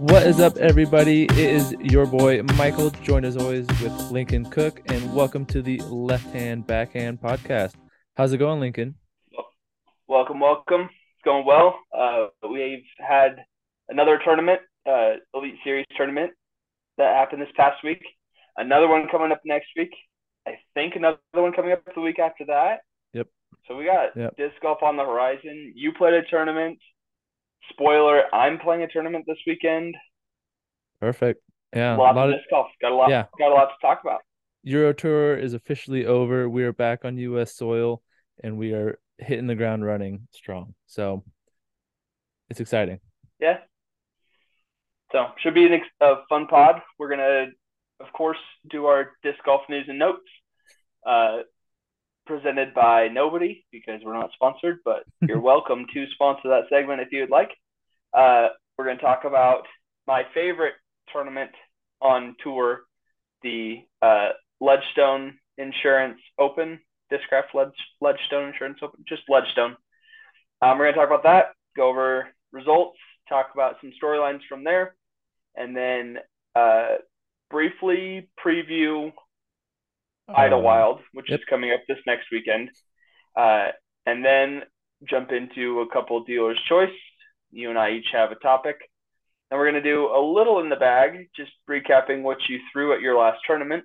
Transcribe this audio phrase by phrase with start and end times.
[0.00, 1.24] What is up, everybody?
[1.24, 5.78] It is your boy Michael, joined as always with Lincoln Cook, and welcome to the
[5.82, 7.74] Left Hand Backhand podcast.
[8.16, 8.94] How's it going, Lincoln?
[10.08, 10.88] Welcome, welcome.
[10.88, 11.78] It's going well.
[11.94, 13.44] Uh, we've had
[13.90, 16.30] another tournament, uh, Elite Series tournament
[16.96, 18.00] that happened this past week.
[18.56, 19.92] Another one coming up next week.
[20.48, 22.80] I think another one coming up the week after that.
[23.12, 23.26] Yep.
[23.68, 24.36] So we got Yep.
[24.38, 25.74] disc golf on the horizon.
[25.76, 26.78] You played a tournament.
[27.70, 29.94] Spoiler: I'm playing a tournament this weekend.
[31.00, 31.42] Perfect.
[31.74, 32.66] Yeah, a Lots lot of disc golf.
[32.80, 33.10] Got a lot.
[33.10, 33.26] Yeah.
[33.38, 34.20] Got a lot to talk about.
[34.62, 36.48] Euro Tour is officially over.
[36.48, 37.54] We are back on U.S.
[37.54, 38.02] soil,
[38.42, 40.74] and we are hitting the ground running strong.
[40.86, 41.24] So
[42.50, 43.00] it's exciting.
[43.38, 43.58] Yeah.
[45.12, 46.82] So should be an ex- a fun pod.
[46.98, 47.46] We're gonna,
[48.00, 50.28] of course, do our disc golf news and notes,
[51.06, 51.38] uh,
[52.30, 54.78] presented by nobody because we're not sponsored.
[54.84, 57.50] But you're welcome to sponsor that segment if you would like.
[58.14, 58.48] Uh,
[58.78, 59.66] we're gonna talk about
[60.06, 60.74] my favorite
[61.12, 61.50] tournament
[62.00, 62.82] on tour,
[63.42, 64.28] the uh,
[64.60, 66.78] Ledgestone Insurance Open,
[67.12, 69.76] Discraft Ledge, Ledgestone Insurance Open, just Ledgestone.
[70.62, 74.94] Um, we're gonna talk about that, go over results, talk about some storylines from there,
[75.56, 76.18] and then
[76.54, 76.96] uh,
[77.50, 79.12] briefly preview
[80.34, 81.40] Idlewild, which yep.
[81.40, 82.70] is coming up this next weekend,
[83.36, 83.68] uh,
[84.06, 84.62] and then
[85.04, 86.94] jump into a couple dealers' choice.
[87.50, 88.76] You and I each have a topic,
[89.50, 93.00] and we're gonna do a little in the bag, just recapping what you threw at
[93.00, 93.84] your last tournament,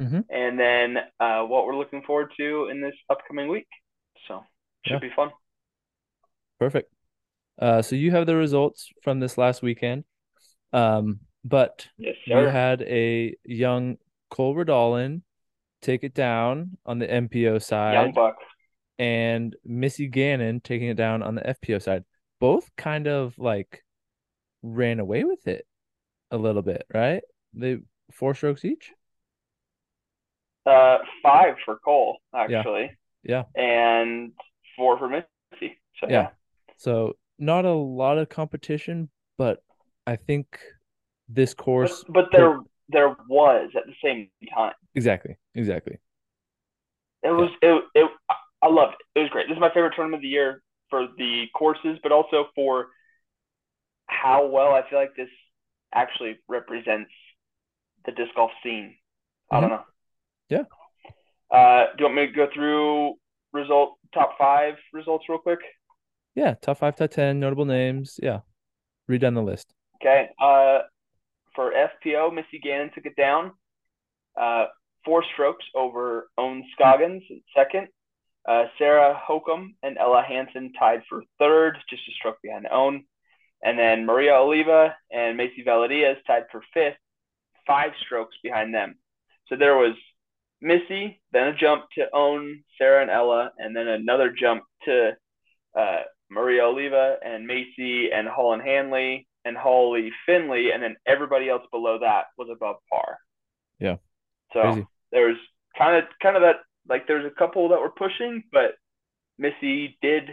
[0.00, 0.24] Mhm.
[0.28, 3.68] and then uh, what we're looking forward to in this upcoming week.
[4.26, 4.44] So
[4.84, 5.08] should Yeah.
[5.08, 5.30] be fun.
[6.58, 6.92] Perfect.
[7.58, 10.04] Uh, so you have the results from this last weekend,
[10.72, 13.98] um, but Yes, we had a young
[14.30, 15.22] Cole Redalen
[15.84, 17.92] take it down on the MPO side.
[17.94, 18.36] Young side, buck.
[18.98, 22.04] and Missy Gannon taking it down on the FPO side.
[22.40, 23.84] Both kind of like
[24.62, 25.66] ran away with it
[26.30, 27.22] a little bit, right?
[27.52, 27.78] They
[28.12, 28.92] four strokes each.
[30.66, 32.90] Uh, five for Cole actually.
[33.22, 33.44] Yeah.
[33.54, 34.32] And
[34.76, 35.78] four for Missy.
[36.00, 36.30] So Yeah.
[36.78, 39.62] So not a lot of competition, but
[40.06, 40.58] I think
[41.28, 44.72] this But, course but there there was at the same time.
[44.94, 45.98] exactly, exactly.
[47.22, 48.10] It was it, it
[48.62, 49.18] I loved it.
[49.18, 49.48] It was great.
[49.48, 52.88] This is my favorite tournament of the year for the courses, but also for
[54.06, 55.28] how well I feel like this
[55.94, 57.10] actually represents
[58.04, 58.94] the disc golf scene.
[59.50, 59.84] I don't know.
[60.50, 60.54] Mm-hmm.
[60.56, 61.56] Yeah.
[61.56, 63.14] Uh, do you want me to go through
[63.52, 65.60] result top five results real quick?
[66.34, 68.18] Yeah, top five, top ten, notable names.
[68.22, 68.40] Yeah.
[69.06, 69.72] Read down the list.
[70.02, 70.28] Okay.
[70.40, 70.80] Uh,
[71.54, 73.52] for FPO, Missy Gannon took it down.
[74.38, 74.66] Uh,
[75.04, 77.88] four strokes over Ohn Scoggins in second.
[78.46, 83.04] Uh, Sarah Hokom and Ella Hansen tied for third, just a stroke behind Ohn.
[83.62, 86.98] And then Maria Oliva and Macy Velediaz tied for fifth,
[87.66, 88.96] five strokes behind them.
[89.48, 89.94] So there was
[90.60, 95.16] Missy, then a jump to Ohn, Sarah, and Ella, and then another jump to
[95.78, 96.00] uh,
[96.30, 101.98] Maria Oliva and Macy and Holland Hanley and Holly Finley, and then everybody else below
[102.00, 103.18] that was above par.
[103.78, 103.96] Yeah.
[104.52, 104.86] So Crazy.
[105.14, 105.38] There was
[105.78, 106.58] kind of kind of that
[106.88, 108.74] like there's a couple that were pushing, but
[109.38, 110.30] Missy did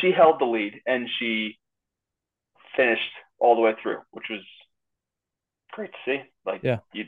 [0.00, 1.58] she held the lead and she
[2.76, 3.02] finished
[3.38, 4.40] all the way through, which was
[5.72, 6.22] great to see.
[6.46, 6.80] Like Yeah.
[6.92, 7.04] you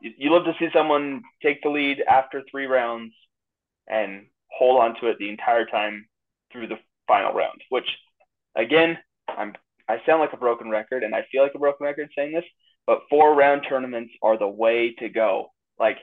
[0.00, 3.12] you, you love to see someone take the lead after three rounds
[3.88, 6.08] and hold on to it the entire time
[6.52, 7.86] through the final round, which
[8.56, 8.98] again,
[9.28, 9.54] I'm
[9.88, 12.44] I sound like a broken record and I feel like a broken record saying this,
[12.86, 15.52] but four round tournaments are the way to go.
[15.78, 15.98] Like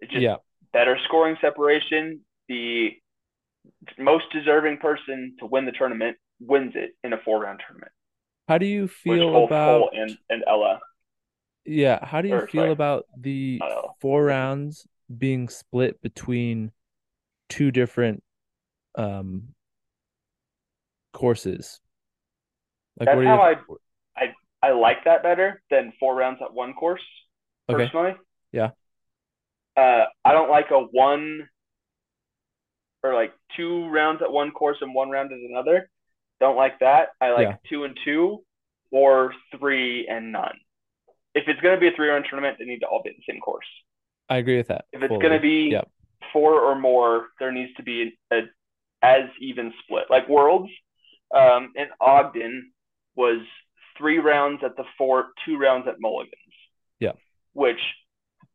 [0.00, 0.36] it's just Yeah.
[0.72, 2.20] better scoring separation.
[2.48, 2.92] The
[3.98, 7.92] most deserving person to win the tournament wins it in a four round tournament.
[8.48, 10.80] How do you feel about Cole and, and Ella.
[11.64, 12.72] yeah, how do you or, feel sorry.
[12.72, 13.60] about the
[14.00, 16.70] four rounds being split between
[17.48, 18.22] two different
[18.94, 19.48] um
[21.12, 21.80] courses?
[23.00, 23.54] Like That's what do how you I
[24.66, 27.02] I like that better than four rounds at one course.
[27.68, 27.84] Okay.
[27.84, 28.14] Personally.
[28.50, 28.70] Yeah.
[29.76, 31.48] Uh, I don't like a one
[33.04, 35.88] or like two rounds at one course and one round at another.
[36.40, 37.10] Don't like that.
[37.20, 37.56] I like Yeah.
[37.68, 38.44] two and two
[38.90, 40.58] or three and none.
[41.34, 43.32] If it's gonna be a three round tournament, they need to all be at the
[43.32, 43.66] same course.
[44.28, 44.86] I agree with that.
[44.92, 45.22] If it's fully.
[45.22, 45.88] gonna be Yep.
[46.32, 48.42] four or more, there needs to be a
[49.02, 50.10] as even split.
[50.10, 50.72] Like Worlds,
[51.32, 52.72] um, in Ogden
[53.14, 53.46] was
[53.98, 56.54] three rounds at the fort, two rounds at Mulligan's.
[57.00, 57.12] Yeah.
[57.52, 57.80] Which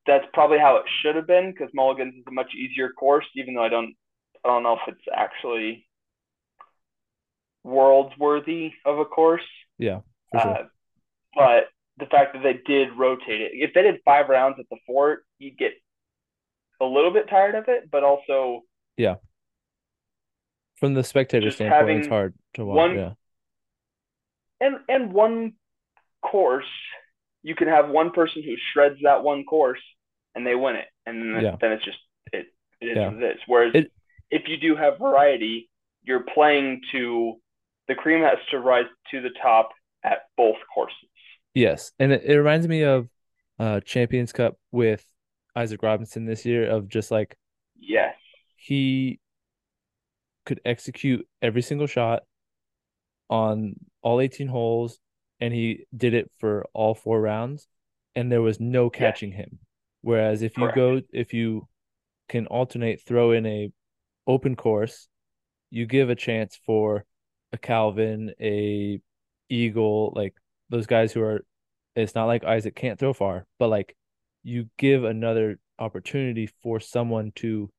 [0.08, 3.54] that's probably how it should have been because Mulligan's is a much easier course, even
[3.56, 3.94] though I don't
[4.44, 5.88] I don't know if it's actually
[7.64, 9.44] worlds worthy of a course.
[9.78, 10.00] Yeah,
[10.32, 10.52] for sure.
[10.52, 10.64] Uh,
[11.36, 11.64] but
[11.98, 15.24] the fact that they did rotate it, if they did five rounds at the fort,
[15.38, 15.74] you'd get
[16.82, 18.62] a little bit tired of it, but also
[18.98, 19.16] yeah.
[20.78, 22.76] From the spectator standpoint, it's hard to watch.
[22.76, 23.12] one- yeah.
[24.62, 25.54] And and one
[26.22, 26.66] course,
[27.44, 29.82] you can have one person who shreds that one course
[30.36, 31.56] and they win it, and then, Yeah.
[31.60, 31.98] then it's just
[32.32, 32.48] it
[32.80, 33.08] it is Yeah.
[33.10, 33.42] what it is.
[33.48, 33.92] Whereas It-
[34.30, 35.70] if you do have variety,
[36.04, 37.42] you're playing to
[37.88, 39.72] the cream has to rise to the top
[40.04, 40.96] at both courses.
[41.54, 43.10] Yes, and it, it reminds me of
[43.60, 45.06] uh Champions Cup with
[45.56, 47.36] Isaac Robinson this year of just like
[47.78, 48.16] Yes.
[48.56, 49.20] he
[50.46, 52.24] could execute every single shot
[53.32, 55.00] on all 18 holes
[55.42, 57.68] and he did it for all four rounds
[58.16, 59.60] and there was no catching him.
[60.02, 60.76] Whereas if you Correct.
[60.76, 61.68] go if you
[62.30, 63.72] can alternate throw in a
[64.28, 65.10] open course,
[65.72, 67.06] you give a chance for
[67.54, 69.02] a Calvin, a
[69.50, 70.36] Eagle, like
[70.70, 71.46] those guys who are
[71.96, 73.96] it's not like Isaac can't throw far, but like
[74.44, 77.72] you give another opportunity for someone to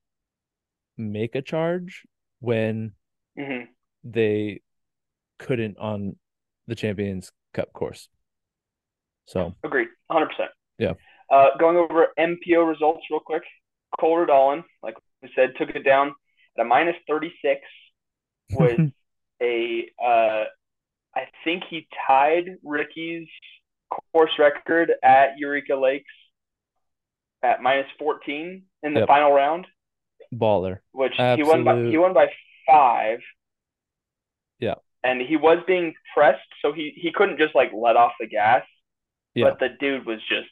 [0.97, 2.03] make a charge
[2.39, 2.93] when
[3.37, 3.63] hmm
[4.03, 4.61] they
[5.39, 6.15] couldn't on
[6.67, 8.07] the Champions Cup course.
[9.27, 9.87] So Agreed.
[10.11, 10.27] 100%.
[10.77, 10.93] Yeah.
[11.29, 13.43] Uh, going over MPO results real quick.
[13.99, 16.13] Cole Dolan, like we said, took it down
[16.57, 17.61] at a minus 36
[18.53, 18.79] with
[19.41, 20.43] a, uh,
[21.15, 23.27] I think he tied Ricky's
[24.11, 26.11] course record at Eureka Lakes
[27.43, 29.07] at minus 14 in the Yep.
[29.07, 29.67] final round,
[30.33, 30.79] baller.
[30.91, 32.27] which he won by he won by
[32.67, 33.19] five.
[35.03, 35.11] Yeah.
[35.11, 38.63] And he was being pressed, so he he couldn't just like let off the gas.
[39.35, 39.51] Yeah.
[39.51, 40.49] But the dude was just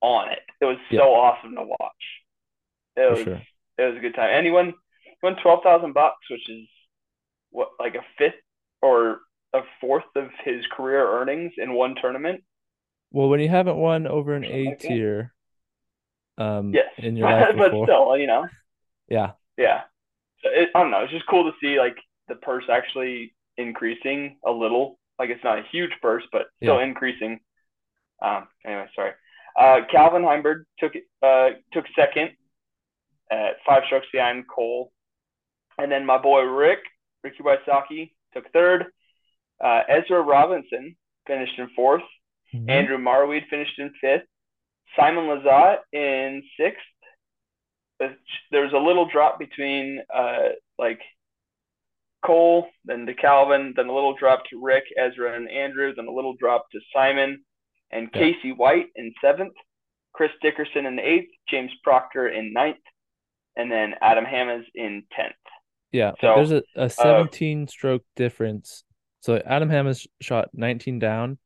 [0.00, 0.40] on it.
[0.60, 1.00] It was Yeah.
[1.00, 2.04] so awesome to watch.
[2.96, 3.42] It For was sure.
[3.78, 4.30] it was a good time.
[4.30, 6.66] And he won he won twelve thousand bucks, which is
[7.50, 8.34] what like a fifth
[8.82, 9.20] or
[9.52, 12.42] a fourth of his career earnings in one tournament.
[13.12, 15.32] Well, when you haven't won over an A tier,
[16.38, 16.90] um, Yes.
[16.98, 18.48] in your life but before, still, you know.
[19.08, 19.82] yeah, Yeah.
[20.42, 21.00] So it, I don't know.
[21.04, 21.96] It's just cool to see like
[22.28, 24.98] the purse actually increasing a little.
[25.18, 26.84] Like it's not a huge burst, but still Yeah.
[26.86, 27.40] increasing.
[28.22, 28.48] Um.
[28.64, 29.12] Anyway, sorry.
[29.56, 30.92] Uh, Calvin Heimburg took.
[31.22, 32.30] Uh, took second
[33.30, 34.92] at five strokes behind Cole,
[35.78, 36.80] and then my boy Rick
[37.22, 38.86] Ricky Wysocki took third.
[39.60, 40.96] Uh, Ezra Robinson
[41.26, 42.02] finished in 4th
[42.52, 42.68] Mhm.
[42.68, 44.26] Andrew Marwede finished in fifth.
[44.96, 46.84] Simon Lizotte in sixth.
[48.50, 51.00] There was a little drop between uh like
[52.24, 56.12] Cole, then to Calvin, then a little drop to Rick, Ezra, and Andrew, then a
[56.12, 57.44] little drop to Simon
[57.90, 58.20] and Yeah.
[58.20, 59.54] Casey White in seventh,
[60.12, 62.78] Chris Dickerson in eighth, James Proctor in ninth,
[63.56, 65.34] and then Adam Hammes in tenth.
[65.92, 68.84] Yeah, So, there's a, a uh, 17 stroke difference.
[69.20, 71.38] So Adam Hammes shot 19 down,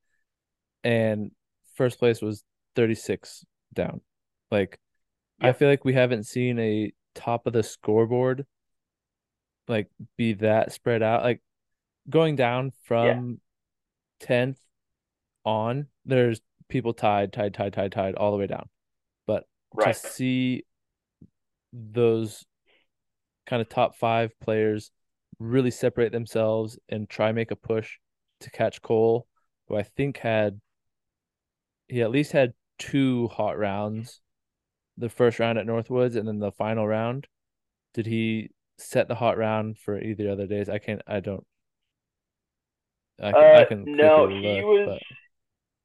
[0.83, 1.33] and
[1.75, 2.45] first place was
[2.75, 3.45] 36
[3.75, 4.01] down.
[4.51, 4.79] Like,
[5.41, 8.47] I feel like we haven't seen a top of the scoreboard
[9.69, 11.23] like be that spread out.
[11.23, 11.41] Like
[12.09, 13.41] going down from
[14.21, 14.59] 10th
[15.45, 18.69] on, there's people tied, tied, tied, tied, tied all the way down.
[19.27, 19.45] But
[19.75, 19.95] Right.
[19.95, 20.65] to see
[21.73, 22.45] those
[23.47, 24.91] kind of top five players
[25.39, 27.99] really separate themselves and try make a push
[28.41, 29.27] to catch Cole,
[29.69, 30.61] who I think had
[31.89, 34.21] he at least had two hot rounds.
[34.97, 37.29] The first round at Northwoods and then the final round.
[37.95, 40.69] Did he set the hot round for either other days?
[40.69, 41.47] I can't I don't
[43.21, 44.99] I can I Uh, can no, he look, was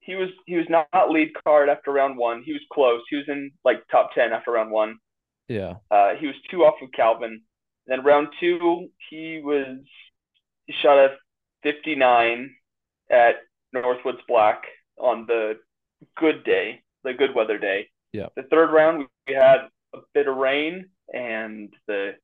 [0.02, 2.44] he was he was not lead card after round one.
[2.44, 3.02] He was close.
[3.10, 4.98] He was in like top ten after round one.
[5.48, 5.76] yeah.
[5.92, 7.42] Uh, he was two off of Calvin.
[7.88, 9.78] Then round two, he was
[10.66, 11.18] he shot a
[11.64, 12.56] 59
[13.10, 13.36] at
[13.76, 14.64] Northwoods Black
[14.98, 15.60] on the
[16.18, 17.90] good day, the good weather day.
[18.14, 18.28] Yeah.
[18.36, 22.16] The third round, we had a bit of rain and the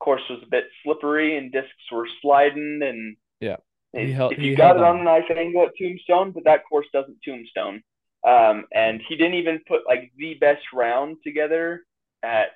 [0.00, 3.56] course was a bit slippery and discs were sliding and Yeah.
[3.92, 5.00] if, He held- if he you got held it on on.
[5.02, 7.82] a nice angle at Tombstone, but that course doesn't Tombstone.
[8.26, 11.84] Um, and he didn't even put like the best round together
[12.22, 12.48] at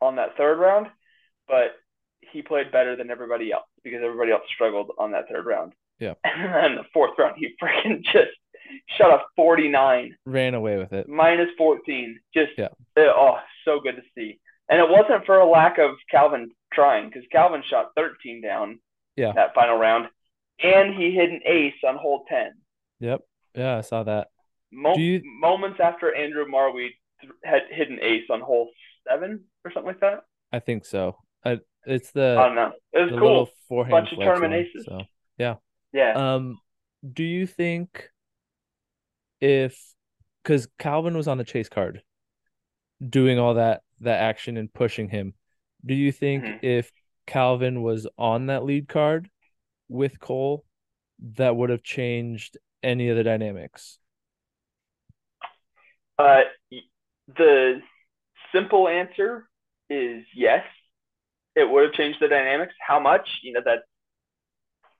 [0.00, 0.88] on that third round,
[1.48, 1.72] but
[2.32, 5.72] he played better than everybody else because everybody else struggled on that third round.
[5.98, 6.14] Yeah.
[6.24, 8.30] And then the fourth round, he freaking just
[8.98, 11.08] shot a 49 Ran away with it.
[11.08, 12.18] minus 14.
[12.32, 12.68] Just Yeah.
[12.96, 14.38] uh, oh, so good to see.
[14.68, 18.80] And it wasn't for a lack of Calvin trying because Calvin shot 13 down
[19.16, 19.32] Yeah.
[19.32, 20.08] that final round,
[20.62, 22.52] and he hit an ace on hole 10.
[23.00, 23.20] Yep.
[23.54, 24.28] Yeah, I saw that.
[24.72, 26.90] Mo- you- moments after Andrew Marwede
[27.20, 28.70] th- had hit an ace on hole
[29.08, 30.24] seven or something like that.
[30.52, 31.16] I think so.
[31.44, 32.72] I it's the I don't know.
[32.92, 33.20] It was cool.
[33.20, 34.84] little forehand Bunch of tournament aces.
[34.86, 35.02] so
[35.38, 35.56] Yeah.
[35.92, 36.12] Yeah.
[36.34, 36.58] Um,
[37.12, 38.08] do you think
[39.40, 39.78] if
[40.42, 42.02] because Calvin was on the chase card
[43.06, 45.34] doing all that that action and pushing him,
[45.84, 46.58] do you think Mhm.
[46.62, 46.92] if
[47.26, 49.30] Calvin was on that lead card
[49.88, 50.64] with Cole,
[51.18, 53.98] that would have changed any of the dynamics?
[56.18, 56.42] Uh,
[57.28, 57.82] the
[58.52, 59.48] simple answer
[59.90, 60.64] is yes.
[61.56, 62.74] It would have changed the dynamics.
[62.80, 63.40] How much?
[63.42, 63.82] You know, that's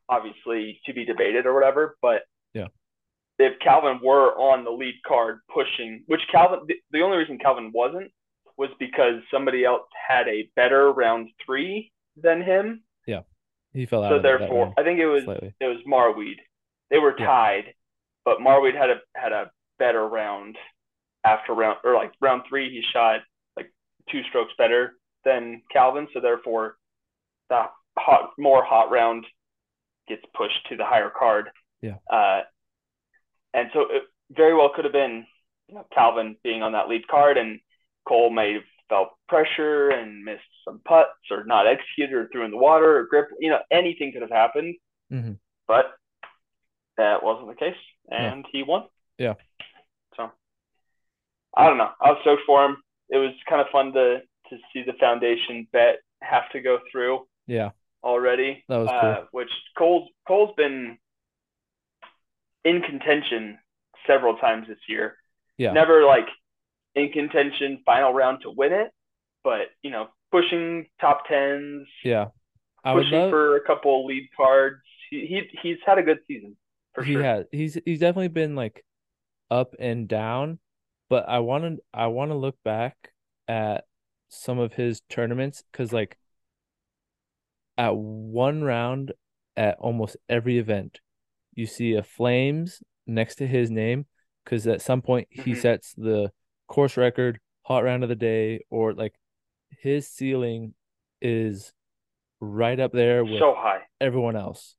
[0.08, 1.96] obviously to be debated or whatever.
[2.00, 2.68] But Yeah.
[3.38, 7.72] if Calvin were on the lead card pushing, which Calvin, the, the only reason Calvin
[7.72, 8.12] wasn't
[8.56, 12.82] was because somebody else had a better round three than him.
[13.06, 13.22] Yeah,
[13.72, 14.10] he fell out.
[14.10, 15.54] So therefore, I think it was slightly.
[15.60, 16.40] it was Marwede.
[16.90, 17.26] They were Yeah.
[17.26, 17.74] tied,
[18.24, 20.56] but Marwede had a had a better round
[21.24, 22.70] after round or like round three.
[22.70, 23.20] He shot
[23.56, 23.72] like
[24.10, 26.76] two strokes better than Calvin, so therefore
[27.48, 27.64] the
[27.98, 29.26] hot more hot round
[30.06, 31.50] gets pushed to the higher card.
[31.80, 31.96] Yeah.
[32.10, 32.42] Uh,
[33.52, 35.26] and so it very well could have been
[35.68, 37.58] you know, Calvin being on that lead card, and
[38.06, 42.50] Cole may have felt pressure and missed some putts or not executed or threw in
[42.50, 43.28] the water or grip.
[43.38, 44.76] You know, anything could have happened,
[45.10, 45.38] Mhm.
[45.66, 45.94] but
[46.96, 47.78] that wasn't the case,
[48.10, 48.88] and he won.
[49.18, 49.34] Yeah.
[50.16, 50.30] So
[51.54, 51.92] I don't know.
[52.00, 52.82] I was stoked for him.
[53.08, 57.26] It was kind of fun to to see the foundation bet have to go through
[57.46, 57.70] Yeah,
[58.02, 58.62] already.
[58.68, 58.98] That was cool.
[58.98, 60.98] uh, Which Cole's Cole's been
[62.64, 63.58] in contention
[64.06, 65.16] several times this year.
[65.56, 66.28] yeah, Never like
[66.94, 68.90] in contention final round to win it,
[69.42, 72.26] but you know pushing top tens, yeah.
[72.84, 73.30] I would pushing love.
[73.30, 74.80] for a couple lead cards.
[75.10, 76.56] He, he he's had a good season
[76.94, 77.22] for he sure.
[77.22, 77.46] has.
[77.52, 78.84] He's he's definitely been like
[79.50, 80.58] up and down,
[81.08, 82.96] but I want to I want to look back
[83.48, 83.84] at
[84.28, 86.18] some of his tournaments because like
[87.76, 89.12] at one round
[89.56, 91.00] at almost every event,
[91.54, 94.06] you see a flames next to his name
[94.44, 95.60] because at some point he Mhm.
[95.60, 96.32] sets the
[96.74, 99.14] course record, hot round of the day, or like
[99.80, 100.74] his ceiling
[101.22, 101.72] is
[102.40, 103.82] right up there with so high.
[104.00, 104.74] everyone else.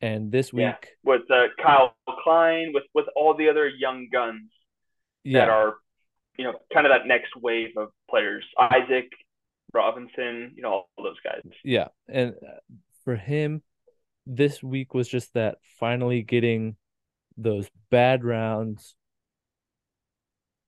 [0.00, 0.74] And this week, Yeah.
[1.04, 4.50] With uh, Kyle Klein, with with all the other young guns
[5.24, 5.74] yeah, that are,
[6.38, 8.44] you know, kind of that next wave of players.
[8.58, 9.10] Isaac
[9.74, 11.42] Robinson, you know, all those guys.
[11.62, 12.60] Yeah, and uh,
[13.04, 13.62] for him,
[14.26, 16.76] this week was just that finally getting
[17.36, 18.94] those bad rounds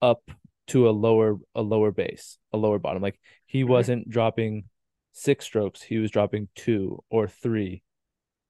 [0.01, 0.31] up
[0.69, 3.01] to a lower a lower base, a lower bottom.
[3.01, 4.65] Like he wasn't dropping
[5.11, 7.83] six strokes, he was dropping two or three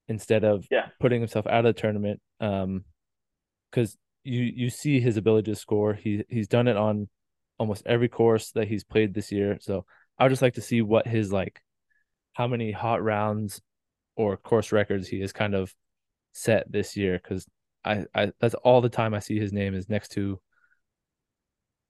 [0.07, 0.87] instead of Yeah.
[0.99, 2.21] putting himself out of the tournament.
[2.39, 2.85] Um,
[3.71, 5.93] because you you see his ability to score.
[5.93, 7.07] He he's done it on
[7.57, 9.57] almost every course that he's played this year.
[9.61, 9.85] So
[10.17, 11.61] I would just like to see what his like
[12.33, 13.61] how many hot rounds
[14.15, 15.73] or course records he has kind of
[16.31, 17.45] set this year because
[17.85, 20.39] I, I that's all the time I see his name is next to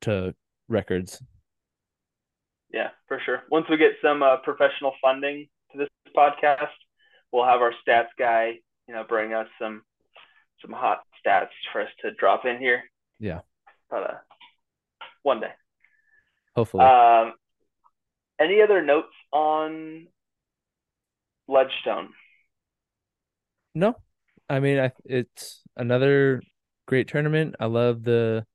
[0.01, 0.34] to
[0.68, 1.22] records.
[2.72, 3.44] Yeah, for sure.
[3.50, 6.68] Once we get some uh, professional funding to this podcast,
[7.32, 9.82] we'll have our stats guy, you know, bring us some
[10.62, 12.84] some hot stats for us to drop in here.
[13.20, 13.39] Yeah.
[13.89, 14.18] But uh,
[15.24, 15.51] one day.
[16.56, 16.84] Hopefully.
[16.84, 17.34] Um,
[18.39, 20.08] any other notes on
[21.48, 22.10] Ledgestone?
[23.75, 23.96] no.
[24.51, 26.41] I mean I it's another
[26.88, 27.56] great tournament.
[27.60, 28.46] I love the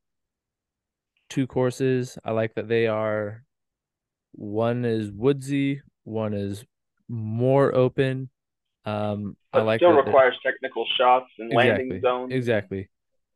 [1.35, 2.17] two courses.
[2.25, 3.45] I like that they are
[4.33, 6.65] one is woodsy, one is
[7.09, 8.31] more open.
[8.85, 12.33] Um I But like still requires technical shots and landing zones.
[12.33, 12.89] Exactly.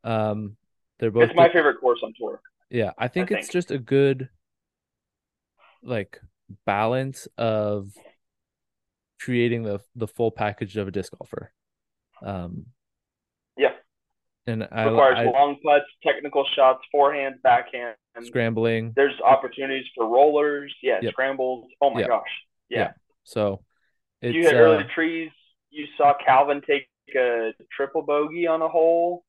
[0.03, 0.57] Um
[0.99, 2.41] they're both It's my favorite course on tour.
[2.69, 3.51] Yeah, I think it's think.
[3.51, 4.29] just a good
[5.81, 6.19] like
[6.65, 7.91] balance of
[9.19, 11.51] creating the the full package of a disc golfer.
[12.21, 12.67] Um.
[14.49, 17.95] And I, requires I long putts, technical shots, forehand, backhand.
[18.23, 18.91] scrambling.
[18.95, 21.13] There's opportunities for rollers, yeah, Yep.
[21.13, 21.69] scrambles.
[21.81, 22.09] Oh my Yep.
[22.09, 22.31] gosh,
[22.69, 22.91] yeah.
[23.23, 23.63] So
[24.21, 25.31] it's you hit uh, early trees.
[25.69, 29.23] You saw Calvin take a triple bogey on a hole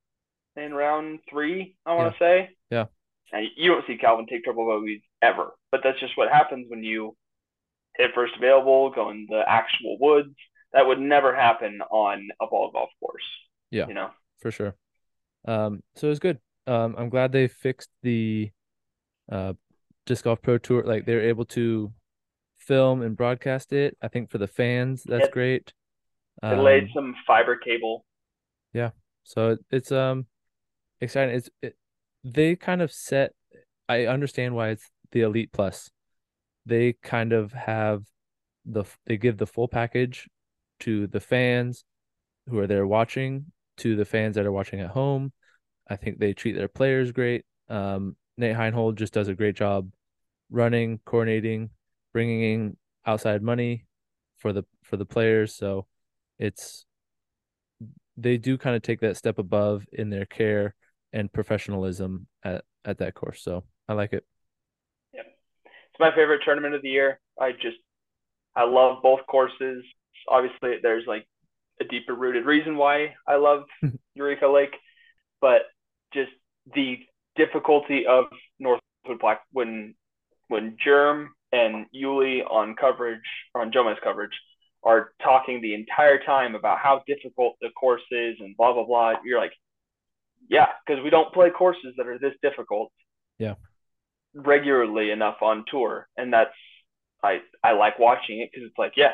[0.56, 1.76] in round three.
[1.86, 2.50] I want to say.
[2.70, 2.86] Yeah.
[3.32, 6.82] And you don't see Calvin take triple bogeys ever, but that's just what happens when
[6.82, 7.16] you
[7.96, 10.34] hit first available, go in the actual woods.
[10.72, 13.22] That would never happen on a ball golf course.
[13.70, 13.86] Yeah.
[13.86, 14.10] You know.
[14.40, 14.74] for sure.
[15.46, 16.38] Um, so it was good.
[16.66, 18.50] Um, I'm glad they fixed the
[19.30, 19.54] uh
[20.06, 20.82] disc golf pro tour.
[20.84, 21.92] Like they're able to
[22.58, 23.96] film and broadcast it.
[24.02, 25.32] I think for the fans, that's Yep.
[25.32, 25.72] great.
[26.42, 28.04] They laid Um, some fiber cable.
[28.72, 28.90] Yeah,
[29.24, 30.26] so it, it's um
[31.00, 31.34] exciting.
[31.36, 31.76] It's it,
[32.24, 33.32] they kind of set.
[33.88, 35.90] I understand why it's the Elite Plus.
[36.66, 38.04] They kind of have
[38.64, 40.28] the they give the full package
[40.80, 41.84] to the fans
[42.48, 43.46] who are there watching
[43.80, 45.32] to the fans that are watching at home.
[45.88, 47.44] I think they treat their players great.
[47.68, 49.90] Um, Nate Heinold just does a great job
[50.50, 51.70] running, coordinating,
[52.12, 53.86] bringing in outside money
[54.38, 55.54] for the for the players.
[55.54, 55.86] So
[56.38, 56.84] it's
[58.16, 60.74] they do kind of take that step above in their care
[61.12, 63.42] and professionalism at at that course.
[63.42, 64.24] So I like it.
[65.12, 67.20] Yeah, it's my favorite tournament of the year.
[67.38, 67.78] I just
[68.56, 69.84] I love both courses.
[70.28, 71.26] Obviously, there's like
[71.80, 73.64] a deeper rooted reason why I love
[74.14, 74.74] Eureka Lake,
[75.40, 75.62] but
[76.12, 76.30] just
[76.74, 76.98] the
[77.36, 78.24] difficulty of
[78.58, 79.94] Northwood Black when
[80.48, 83.20] when Jerm and Yuli on coverage
[83.54, 84.32] on Jomez coverage
[84.82, 89.14] are talking the entire time about how difficult the course is and blah blah blah.
[89.24, 89.52] You're like,
[90.48, 92.92] yeah, because we don't play courses that are this difficult.
[93.38, 93.54] Yeah.
[94.34, 96.54] Regularly enough on tour, and that's
[97.22, 99.12] I I like watching it because it's like, yeah,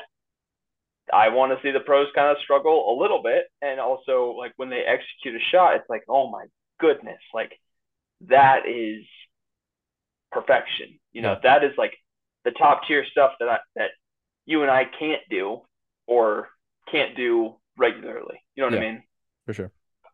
[1.13, 4.53] I want to see the pros kind of struggle a little bit, and also like
[4.57, 6.45] when they execute a shot, it's like, oh my
[6.81, 7.53] goodness, like
[8.29, 9.05] that is
[10.33, 10.99] perfection.
[11.13, 11.95] You know, that is like
[12.45, 13.91] the top tier stuff that I, that
[14.47, 15.63] you and I can't do
[16.07, 16.49] or
[16.91, 18.37] can't do regularly.
[18.55, 19.03] You know what yeah, I mean?
[19.47, 19.73] For sure.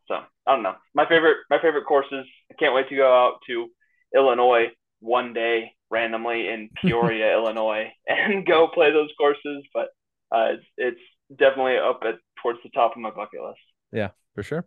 [0.08, 0.14] So
[0.46, 0.74] I don't know.
[0.94, 2.26] My favorite my favorite courses.
[2.50, 3.68] I can't wait to go out to
[4.14, 4.66] Illinois
[5.00, 9.64] one day randomly in Peoria, Illinois, and go play those courses.
[9.72, 9.88] But
[10.32, 11.00] uh, it's, it's
[11.38, 13.60] definitely up at towards the top of my bucket list.
[13.92, 14.66] Yeah, for sure.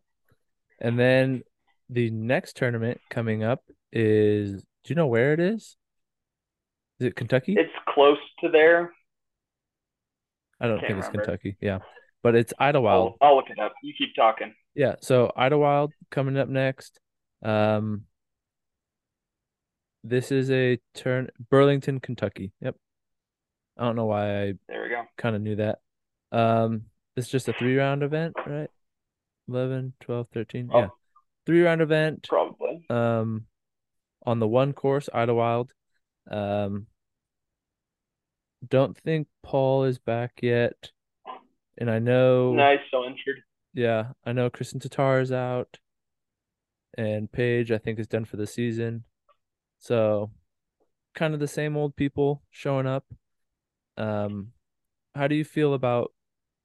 [0.79, 1.43] And then
[1.89, 4.63] the next tournament coming up is.
[4.84, 5.77] Do you know where it is?
[7.00, 7.55] Is it Kentucky?
[7.57, 8.93] It's close to there.
[10.62, 11.07] I don't think remember.
[11.07, 11.57] it's Kentucky.
[11.60, 11.79] Yeah,
[12.22, 13.17] but it's Idlewild.
[13.19, 13.74] I'll, I'll look it up.
[13.81, 14.53] You keep talking.
[14.75, 17.00] Yeah, so Idlewild coming up next.
[17.43, 18.03] Um,
[20.03, 22.51] this is a turn Burlington, Kentucky.
[22.62, 22.75] Yep.
[23.77, 25.03] I don't know why I there we go.
[25.17, 25.79] Kind of knew that.
[26.32, 26.84] Um,
[27.15, 28.70] it's just a three round event, right?
[29.48, 30.70] 11, 12, 13.
[30.74, 30.88] Oh, yeah.
[31.46, 32.25] Three round event.
[32.27, 32.86] Probably.
[32.89, 33.46] Um,
[34.25, 35.72] on the one course, Idlewild.
[36.29, 36.88] Um,
[38.68, 40.92] don't think Paul is back yet.
[41.77, 43.44] And I know Nice, so injured.
[43.74, 45.77] Yeah, I know Kristen Tattar is out.
[46.98, 49.03] And Paige, I think, is done for the season.
[49.79, 50.31] So
[51.14, 53.05] kind of the same old people showing up.
[53.98, 54.51] Um
[55.16, 56.12] how do you feel about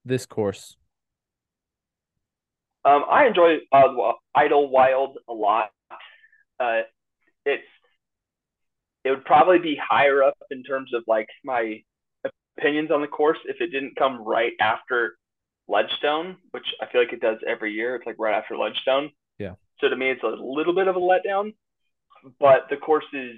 [0.04, 0.76] this course?
[2.84, 5.70] Um, I enjoy uh, Idlewild a lot.
[6.58, 6.80] Uh,
[7.44, 7.62] it's
[9.04, 11.82] it would probably be higher up in terms of like my
[12.58, 15.16] opinions on the course if it didn't come right after
[15.68, 17.96] Ledgestone, which I feel like it does every year.
[17.96, 19.10] It's like right after Ledgestone.
[19.38, 19.54] Yeah.
[19.80, 21.54] So to me, it's a little bit of a letdown,
[22.38, 23.36] but the course is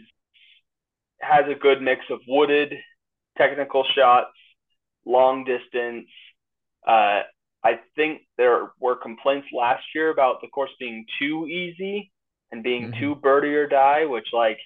[1.20, 2.74] has a good mix of wooded,
[3.36, 4.32] technical shots,
[5.04, 6.08] long distance.
[6.86, 7.22] Uh,
[7.64, 12.10] I think there were complaints last year about the course being too easy
[12.50, 13.00] and being mm-hmm.
[13.00, 14.58] too birdie or die, which like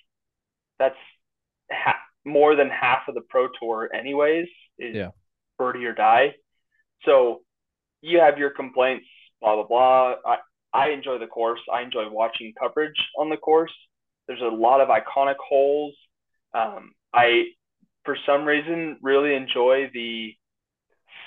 [0.79, 0.97] that's
[1.71, 4.49] ha- more than half of the pro tour anyways
[4.79, 5.11] is yeah.
[5.59, 6.35] birdie or die.
[7.05, 7.43] So
[8.01, 9.07] you have your complaints,
[9.41, 10.15] blah blah blah.
[10.27, 10.37] I
[10.73, 11.61] I enjoy the course.
[11.73, 13.73] I enjoy watching coverage on the course.
[14.27, 15.95] There's a lot of iconic holes.
[16.53, 17.45] Um, I
[18.07, 20.35] for some reason really enjoy the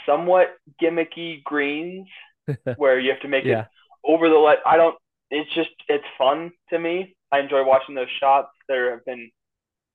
[0.06, 0.48] somewhat
[0.82, 2.08] gimmicky greens
[2.78, 3.62] where you have to make yeah.
[3.62, 3.68] it
[4.04, 4.58] over the let.
[4.66, 4.96] I don't.
[5.30, 7.16] It's just it's fun to me.
[7.32, 8.50] I enjoy watching those shots.
[8.68, 9.30] There have been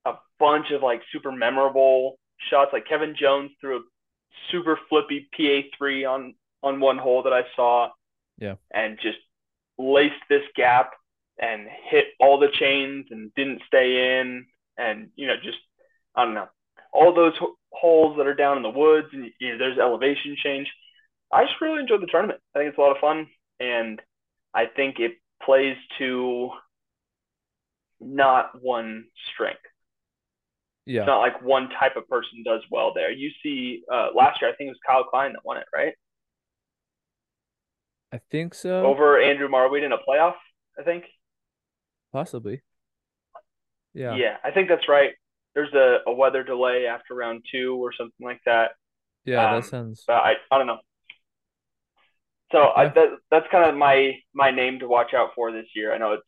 [0.05, 2.19] a bunch of like super memorable
[2.51, 2.71] shots.
[2.73, 3.83] Like Kevin Jones threw a
[4.53, 7.89] super flippy PA three on on one hole that I saw.
[8.39, 8.55] Yeah.
[8.73, 9.19] And just
[9.79, 10.93] laced this gap
[11.41, 14.47] and hit all the chains and didn't stay in
[14.79, 15.59] and you know just
[16.15, 16.49] I don't know
[16.95, 17.35] all those
[17.73, 20.73] holes that are down in the woods and you know, there's elevation change.
[21.33, 22.41] I just really enjoyed the tournament.
[22.55, 23.27] I think it's a lot of fun
[23.61, 24.01] and
[24.55, 26.51] I think it plays to
[28.01, 29.61] not one strength.
[30.87, 31.01] Yeah.
[31.01, 33.11] It's not like one type of person does well there.
[33.11, 35.95] You see, uh, last year I think it was Kyle Klein that won it, right?
[38.13, 38.87] I think so.
[38.87, 40.35] Over Andrew Marwede in a playoff,
[40.79, 41.05] I think.
[42.13, 42.63] Possibly.
[43.93, 44.15] Yeah.
[44.15, 45.15] Yeah, I think that's right.
[45.55, 48.73] There's a, a weather delay after round two or something like that.
[49.25, 50.05] Yeah, um, that sounds.
[50.07, 50.81] But I I don't know.
[52.53, 52.73] So yeah.
[52.77, 55.95] I, that that's kind of my my name to watch out for this year.
[55.95, 56.23] I know it's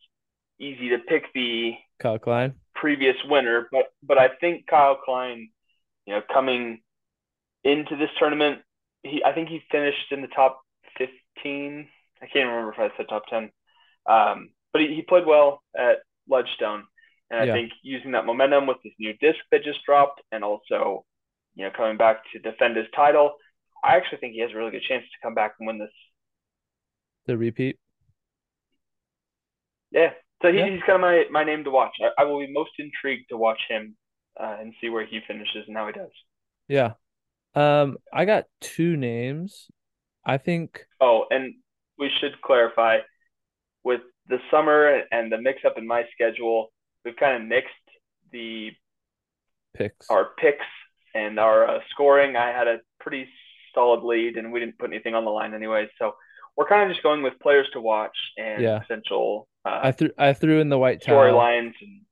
[0.58, 5.50] easy to pick the Kyle Klein previous winner, but but I think Kyle Klein,
[6.06, 6.80] you know, coming
[7.64, 8.60] into this tournament,
[9.02, 10.60] he I think he finished in the top
[10.96, 11.88] fifteen.
[12.22, 13.50] I can't remember if I said top ten,
[14.06, 16.84] um, but he, he played well at Ledgestone,
[17.30, 21.04] and I think using that momentum with this new disc that just dropped, and also,
[21.54, 23.34] you know, coming back to defend his title,
[23.84, 25.90] I actually think he has a really good chance to come back and win this
[27.26, 27.78] The repeat.
[29.90, 30.10] Yeah.
[30.42, 30.70] So he, Yeah.
[30.70, 31.92] he's kind of my, my name to watch.
[32.00, 33.96] I, I will be most intrigued to watch him
[34.38, 36.10] uh, and see where he finishes and how he does.
[36.68, 36.94] Yeah.
[37.54, 39.68] Um, I got two names.
[40.24, 41.54] I think Oh, and
[41.98, 42.98] we should clarify
[43.84, 46.72] with the summer and the mix up in my schedule,
[47.06, 47.72] we've kind of mixed
[48.32, 48.72] the
[49.74, 50.10] picks.
[50.10, 50.66] our picks
[51.14, 52.36] and our uh, scoring.
[52.36, 53.26] I had a pretty
[53.74, 55.88] solid lead, and we didn't put anything on the line anyway.
[55.98, 56.14] So
[56.56, 58.80] we're kind of just going with players to watch and Yeah.
[58.80, 61.74] potential I uh, threw I threw in the white storylines.
[61.80, 62.02] And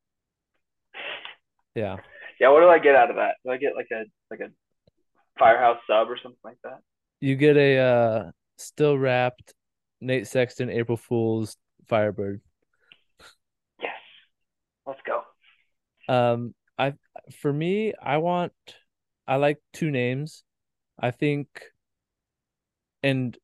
[1.74, 1.96] Yeah.
[2.40, 3.37] yeah, what do I get out of that?
[3.44, 4.50] Do I get like a like a
[5.38, 6.78] firehouse sub or something like that?
[7.20, 9.54] You get a uh still wrapped
[10.00, 12.40] Nate Sexton April Fool's Firebird.
[14.87, 15.23] Let's go.
[16.09, 16.94] Um, I
[17.40, 18.53] for me, I want
[19.27, 20.44] I like two names.
[20.99, 21.49] I think,
[23.03, 23.37] and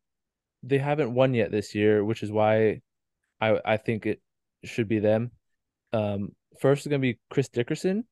[0.63, 2.83] they haven't won yet this year, which is why
[3.41, 4.21] I I think it
[4.65, 5.31] should be them.
[5.93, 8.05] Um, first is gonna be Chris Dickerson.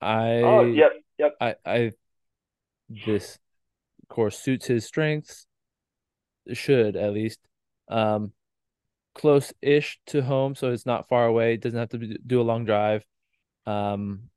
[0.00, 1.36] I Oh, yep, yep.
[1.40, 1.92] I I
[2.88, 3.38] this
[4.08, 5.46] course suits his strengths.
[6.52, 7.40] Should at least.
[7.88, 8.32] Um,
[9.16, 11.54] close-ish to home, so it's not far away.
[11.54, 13.04] It Doesn't have to be, do a long drive.
[13.66, 14.30] Um,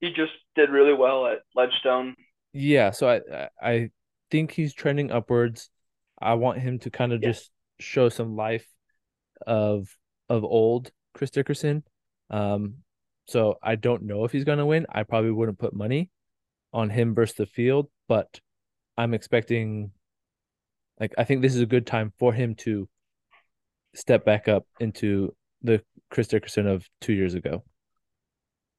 [0.00, 2.14] He just did really well at Ledgestone.
[2.52, 3.90] yeah, so I I-
[4.30, 5.70] think he's trending upwards.
[6.20, 7.30] I want him to kind of Yeah.
[7.30, 8.66] just show some life
[9.46, 9.88] of
[10.28, 11.82] of old Chris Dickerson.
[12.30, 12.84] Um,
[13.26, 14.86] so I don't know if he's gonna win.
[14.88, 16.10] I probably wouldn't put money
[16.72, 18.40] on him versus the field, but
[18.96, 19.90] I'm expecting
[21.00, 22.88] like I think this is a good time for him to
[23.94, 27.64] step back up into the Chris Dickerson of two years ago.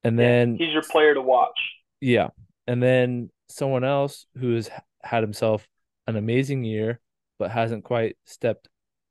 [0.04, 1.58] And then he's your player to watch.
[2.00, 2.30] yeah.
[2.68, 4.70] And then someone else who has
[5.04, 5.68] had himself
[6.08, 7.00] an amazing year
[7.38, 8.68] but hasn't quite stepped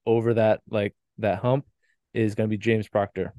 [0.06, 1.66] over that like that hump
[2.14, 3.34] is going to be James Proctor.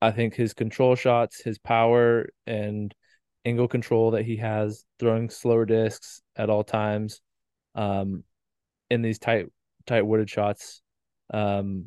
[0.00, 2.94] I think his control shots, his power and
[3.44, 7.20] angle control that he has throwing slower discs at all times
[7.76, 8.24] um
[8.90, 9.46] in these tight
[9.86, 10.82] tight wooded shots
[11.32, 11.86] um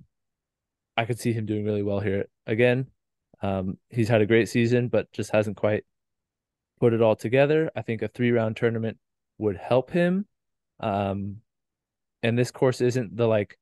[0.98, 2.88] I could see him doing really well here again.
[3.42, 5.86] Um he's had a great season but just hasn't quite
[6.80, 7.72] put it all together.
[7.76, 8.98] I think a three round tournament
[9.38, 10.26] would help him.
[10.80, 11.38] Um,
[12.24, 13.58] and this course isn't the like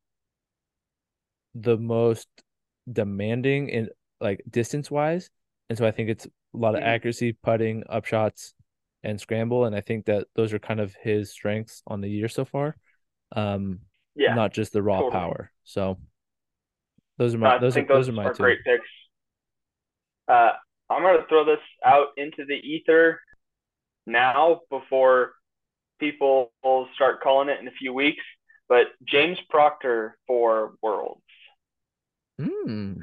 [1.56, 2.28] the most
[2.92, 3.90] demanding in
[4.22, 5.30] like distance wise.
[5.70, 6.86] And so I think it's a lot of Mhm.
[6.88, 8.54] accuracy, putting, up shots,
[9.04, 9.66] and scramble.
[9.66, 12.78] And I think that those are kind of his strengths on the year so far.
[13.32, 13.82] Um,
[14.18, 15.12] Yeah, not just the raw totally.
[15.12, 15.52] power.
[15.64, 15.98] So
[17.18, 18.44] those are my I those are those those are my are two.
[18.44, 18.86] great picks.
[20.28, 20.52] Uh,
[20.90, 23.22] I'm going to throw this out into the ether
[24.06, 25.34] now before
[26.00, 28.24] people will start calling it in a few weeks.
[28.70, 31.22] But James Proctor for Worlds.
[32.40, 32.96] Hmm.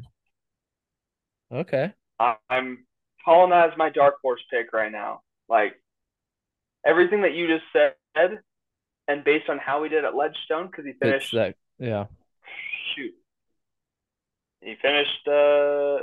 [1.53, 1.92] Okay.
[2.20, 2.85] I'm
[3.24, 5.20] calling that as my dark horse pick right now.
[5.48, 5.74] Like
[6.87, 8.40] everything that you just said,
[9.08, 12.06] and based on how he did at Ledgestone, because he finished that yeah.
[12.94, 13.14] shoot,
[14.60, 15.98] he finished uh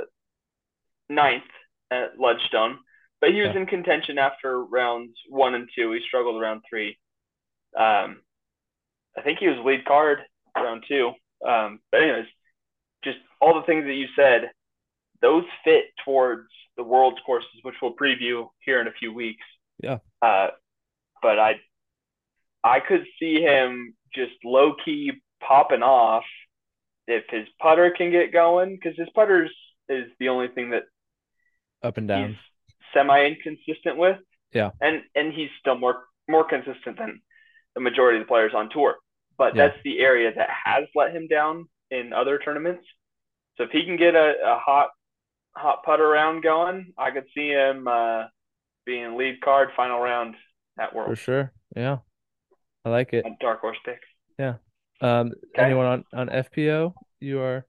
[1.08, 1.42] ninth
[1.90, 2.78] at Ledgestone,
[3.20, 3.60] but he was Yeah.
[3.60, 5.92] in contention after rounds one and two.
[5.92, 6.98] He struggled around three.
[7.76, 8.22] Um,
[9.16, 10.20] I think he was lead card
[10.56, 11.12] round two.
[11.46, 12.26] Um, but anyways,
[13.04, 14.50] just all the things that you said,
[15.20, 19.44] those fit towards the world's courses, which we'll preview here in a few weeks.
[19.82, 19.98] Yeah.
[20.22, 20.48] Uh,
[21.20, 21.60] but I,
[22.64, 26.24] I could see him just low key popping off
[27.08, 29.50] if his putter can get going, because his putters
[29.88, 30.84] is the only thing that
[31.82, 32.38] Up and down.
[32.94, 34.18] semi inconsistent with.
[34.52, 34.70] Yeah.
[34.80, 37.20] And and he's still more more consistent than
[37.74, 38.96] the majority of the players on tour.
[39.38, 39.68] But Yeah.
[39.68, 42.84] that's the area that has let him down in other tournaments.
[43.56, 44.90] So if he can get a, a hot
[45.56, 48.24] hot putter round going, I could see him uh,
[48.86, 50.36] being lead card final round
[50.78, 51.10] at World.
[51.10, 51.52] For sure.
[51.74, 51.98] Yeah.
[52.84, 53.24] I like it.
[53.40, 54.00] Dark horse pick.
[54.38, 54.54] Yeah.
[55.00, 55.64] Um, Okay.
[55.64, 57.66] anyone on, on FPO you are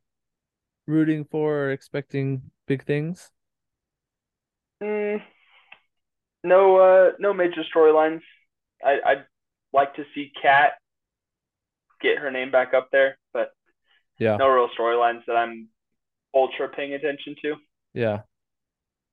[0.87, 3.31] rooting for or expecting big things?
[4.81, 5.21] Mm,
[6.43, 8.21] no uh, no major storylines.
[8.83, 9.25] I, I'd
[9.73, 10.73] like to see Kat
[12.01, 13.51] get her name back up there, but
[14.19, 14.37] Yeah.
[14.39, 15.69] no real storylines that I'm
[16.35, 17.55] ultra paying attention to.
[17.93, 18.23] Yeah.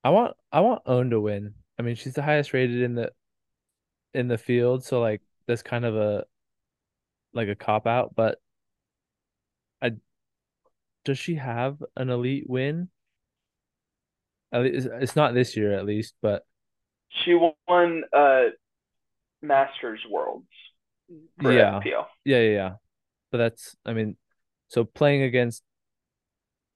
[0.05, 1.55] I want I want Ohn to win.
[1.79, 3.13] I mean, she's the highest rated in the
[4.15, 6.25] in the field, so like that's kind of a
[7.35, 8.39] like a cop out, but
[9.83, 9.93] I
[11.05, 12.89] does she have an elite win?
[14.53, 16.45] At least it's not this year at least, but
[17.25, 17.35] She
[17.69, 18.45] won uh
[19.43, 20.47] Masters Worlds
[21.41, 21.81] for Yeah.
[21.81, 22.05] FPO.
[22.25, 22.73] yeah, yeah, yeah.
[23.33, 24.17] but that's I mean,
[24.69, 25.63] so playing against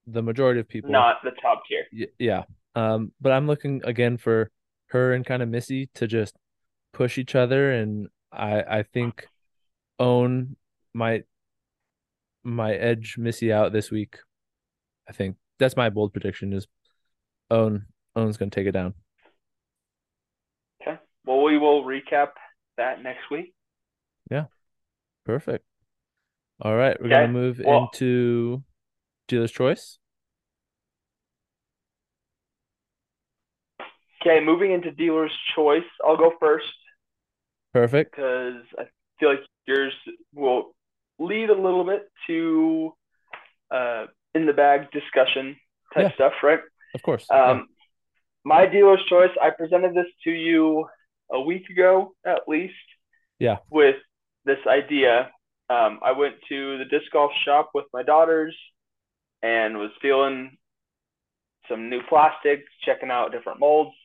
[0.07, 1.85] the majority of people, not the top tier.
[1.93, 2.43] y- yeah.
[2.75, 4.51] Um, but I'm looking again for
[4.89, 6.35] her and kind of Missy to just
[6.93, 9.29] push each other, and I I think
[9.99, 10.57] Ohn
[10.93, 11.25] might
[12.43, 14.19] might edge Missy out this week.
[15.09, 16.67] I think that's my bold prediction is
[17.51, 18.95] Ohn Ohn's gonna take it down.
[20.83, 20.99] Okay.
[21.25, 22.31] Well, we will recap
[22.77, 23.55] that next week.
[24.31, 24.47] Yeah.
[25.25, 25.65] Perfect.
[26.61, 28.63] All right, we're Okay, gonna move well- into
[29.29, 29.99] dealer's choice.
[34.23, 35.85] Okay, moving into dealer's choice.
[36.05, 36.67] I'll go first
[37.75, 38.13] Perfect.
[38.17, 38.85] because I
[39.19, 39.93] feel like yours
[40.33, 40.75] will
[41.19, 42.93] lead a little bit to
[43.71, 45.57] uh, in the bag discussion
[45.93, 46.15] type Yeah.
[46.15, 46.61] stuff, right?
[46.95, 47.27] Of course.
[47.31, 47.51] Yeah.
[47.51, 47.69] Um,
[48.45, 49.31] my dealer's choice.
[49.43, 50.87] I presented this to you
[51.33, 52.75] a week ago, at least.
[53.41, 53.59] Yeah.
[53.71, 53.97] With
[54.45, 55.31] this idea,
[55.69, 58.55] um, I went to the disc golf shop with my daughters,
[59.43, 60.57] and was feeling
[61.69, 63.97] some new plastics, checking out different molds,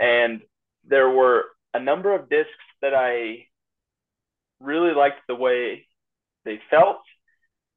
[0.00, 0.40] and
[0.84, 1.44] there were
[1.74, 3.46] a number of discs that I
[4.60, 5.86] really liked the way
[6.44, 7.00] they felt,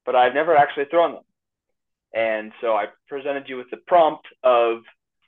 [0.04, 1.22] but I've never actually thrown them.
[2.14, 4.82] And so I presented you with the prompt of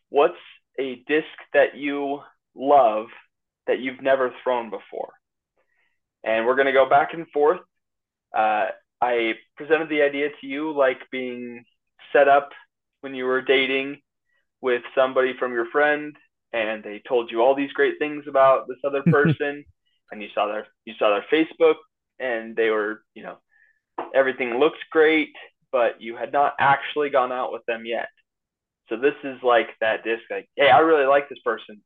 [0.09, 0.35] what's
[0.79, 2.21] a disc that you
[2.55, 3.07] love
[3.67, 5.13] that you've never thrown before.
[6.25, 7.61] And we're going to go back and forth.
[8.37, 8.69] Uh,
[9.01, 11.65] I presented the idea to you like being
[12.13, 12.51] set up
[13.01, 14.01] when you were dating
[14.61, 16.17] with somebody from your friend
[16.53, 19.65] and they told you all these great things about this other person
[20.11, 21.77] and you saw their you saw their Facebook
[22.19, 23.39] and they were, you know,
[24.15, 25.31] everything looks great,
[25.71, 28.09] but you had not actually gone out with them yet.
[28.89, 31.83] So this is like that disc, like, hey, I really like this person.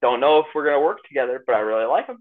[0.00, 2.18] Don't know if we're gonna work together, but I really like them.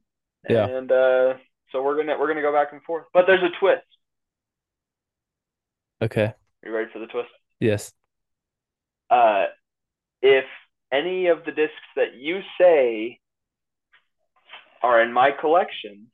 [0.48, 0.68] Yeah.
[0.68, 1.34] And uh,
[1.72, 3.06] so we're gonna we're gonna go back and forth.
[3.14, 3.82] But there's a twist.
[6.02, 6.26] Okay.
[6.26, 7.30] Are you ready for the twist?
[7.60, 7.92] Yes.
[9.10, 9.46] Uh,
[10.22, 10.46] if
[10.92, 13.20] any of the discs that you say
[14.84, 16.08] are in my collection,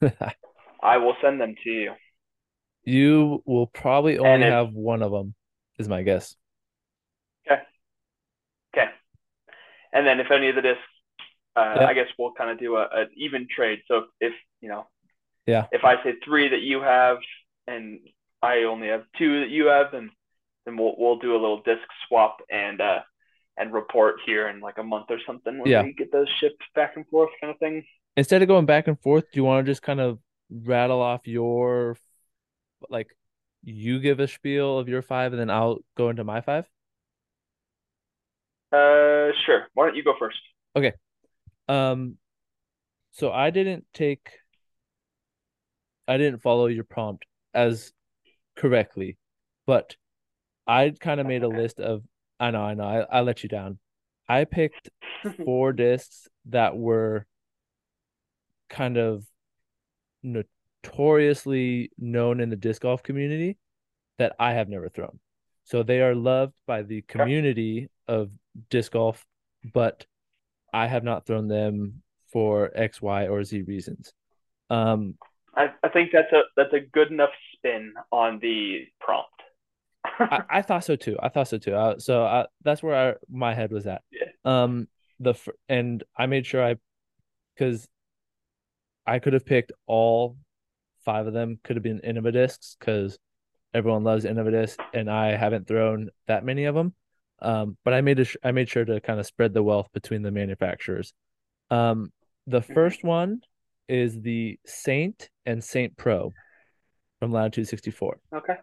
[0.82, 1.92] I will send them to you.
[2.84, 5.34] You will probably only if- have one of them,
[5.78, 6.36] is my guess.
[7.50, 7.62] Okay.
[8.74, 8.90] Okay.
[9.92, 10.80] And then if any of the discs,
[11.56, 11.86] uh, Yeah.
[11.86, 13.80] I guess we'll kind of do a, an even trade.
[13.88, 14.86] So if, if you know,
[15.46, 15.66] Yeah.
[15.72, 17.18] if I say three that you have
[17.66, 18.00] and
[18.42, 20.10] I only have two that you have, then
[20.66, 23.00] then we'll we'll do a little disc swap and uh
[23.56, 25.82] and report here in like a month or something when Yeah.
[25.82, 27.84] we get those shipped back and forth kind of thing.
[28.16, 30.18] Instead of going back and forth, do you want to just kind of
[30.50, 31.96] rattle off your
[32.88, 33.08] like
[33.62, 36.66] you give a spiel of your five and then I'll go into my five?
[38.72, 39.66] Uh, sure.
[39.74, 40.38] Why don't you go first?
[40.76, 40.92] Okay.
[41.68, 42.16] Um,
[43.12, 44.30] so I didn't take,
[46.06, 47.92] I didn't follow your prompt as
[48.56, 49.18] correctly,
[49.66, 49.96] but
[50.66, 52.02] I kind of made a list of,
[52.40, 53.78] I know, I know, I, I let you down.
[54.28, 54.88] I picked
[55.44, 57.26] four discs that were
[58.68, 59.24] kind of
[60.22, 63.58] notoriously known in the disc golf community
[64.18, 65.18] that I have never thrown.
[65.64, 68.30] So they are loved by the community of
[68.70, 69.24] disc golf,
[69.72, 70.06] but
[70.72, 74.12] I have not thrown them for X, Y, or Z reasons.
[74.68, 75.14] Um,
[75.54, 79.39] I, I think that's a that's a good enough spin on the prompt.
[80.18, 81.16] I, I thought so too.
[81.22, 81.74] I thought so too.
[81.74, 84.02] Uh, so I, that's where I, my head was at.
[84.10, 84.26] Yeah.
[84.44, 85.34] Um, the
[85.68, 86.76] and I made sure I,
[87.54, 87.86] because
[89.06, 90.36] I could have picked all
[91.04, 91.58] five of them.
[91.64, 93.18] Could have been Innova discs because
[93.74, 96.94] everyone loves Innova discs, and I haven't thrown that many of them.
[97.42, 100.22] Um, but I made a, I made sure to kind of spread the wealth between
[100.22, 101.12] the manufacturers.
[101.70, 102.12] Um,
[102.46, 102.74] the Mhm.
[102.74, 103.40] first one
[103.88, 106.32] is the Saint and Saint Pro
[107.18, 108.18] from Latitude 64.
[108.34, 108.56] okay.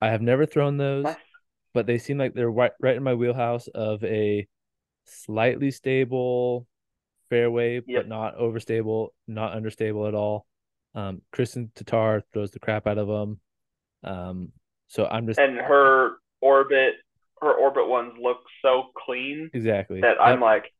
[0.00, 1.06] I have never thrown those,
[1.74, 4.46] but they seem like they're right, right in my wheelhouse of a
[5.04, 6.66] slightly stable
[7.30, 7.84] fairway, Yep.
[7.86, 10.46] but not overstable, not understable at all.
[10.94, 13.40] Um, Kristen Tattar throws the crap out of them.
[14.04, 14.52] Um,
[14.86, 16.94] so I'm just And her orbit
[17.40, 20.72] her orbit ones look so clean exactly that I'm like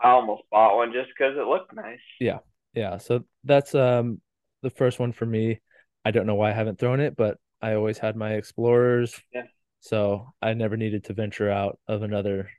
[0.00, 1.98] I almost bought one just because it looked nice.
[2.20, 2.38] Yeah,
[2.74, 2.98] yeah.
[2.98, 4.20] So that's um
[4.62, 5.60] the first one for me.
[6.04, 9.18] I don't know why I haven't thrown it, but I always had my Explorers.
[9.32, 9.44] Yeah.
[9.80, 12.50] So I never needed to venture out of another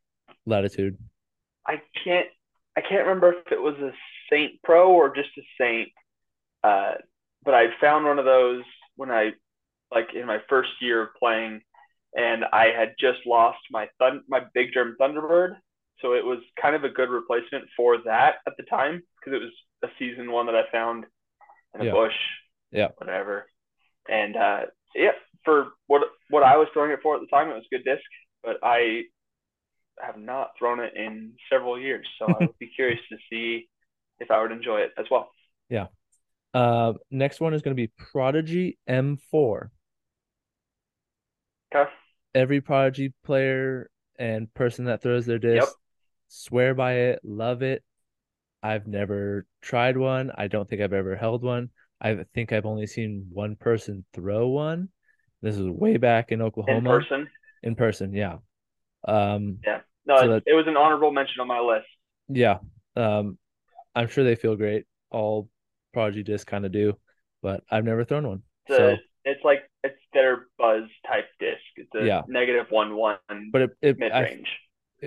[0.46, 0.98] latitude.
[1.68, 2.28] I can't
[2.78, 3.92] I can't remember if it was a
[4.32, 5.90] Saint Pro or just a Saint.
[6.64, 6.96] Uh,
[7.44, 8.64] but I found one of those
[8.96, 9.32] when I
[9.92, 11.62] like in my first year of playing,
[12.16, 15.56] and I had just lost my thun- my Big Jerm Thunderbird,
[16.00, 19.44] so it was kind of a good replacement for that at the time because it
[19.44, 21.06] was a season one that I found
[21.76, 21.92] in a Yeah.
[21.92, 22.16] bush
[22.72, 22.90] Yeah.
[22.98, 23.46] Whatever.
[24.10, 24.62] And uh,
[24.96, 25.12] yeah,
[25.44, 27.86] for what what I was throwing it for at the time, it was a good
[27.86, 28.04] disc,
[28.44, 29.04] but I
[30.02, 33.68] have not thrown it in several years, so I would be curious to see
[34.20, 35.30] if I would enjoy it as well.
[35.70, 35.88] Yeah.
[36.54, 39.72] Uh, next one is going to be Prodigy M4.
[41.74, 41.90] Okay.
[42.34, 45.74] Every Prodigy player and person that throws their disc Yep.
[46.28, 47.84] swear by it, love it.
[48.64, 50.32] I've never tried one.
[50.36, 51.70] I don't think I've ever held one.
[52.02, 54.90] I think I've only seen one person throw one.
[55.42, 56.78] This is way back in Oklahoma.
[56.78, 57.30] In person.
[57.64, 58.38] In person, yeah.
[59.08, 59.82] Um, Yeah.
[60.06, 61.88] No, So it, that- it was an honorable mention on my list.
[62.28, 62.60] yeah.
[62.96, 63.38] Um,
[63.94, 64.86] I'm sure they feel great.
[65.12, 65.50] All
[65.94, 66.98] Prodigy discs kind of do,
[67.42, 68.44] but I've never thrown one.
[68.68, 71.62] It's, So, a, it's like it's their buzz type disc.
[71.78, 72.22] It's a Yeah.
[72.28, 73.18] negative one one
[73.52, 74.60] but it, it mid range.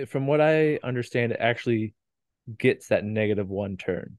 [0.07, 1.93] from what I understand, it actually
[2.57, 4.17] gets that negative one turn.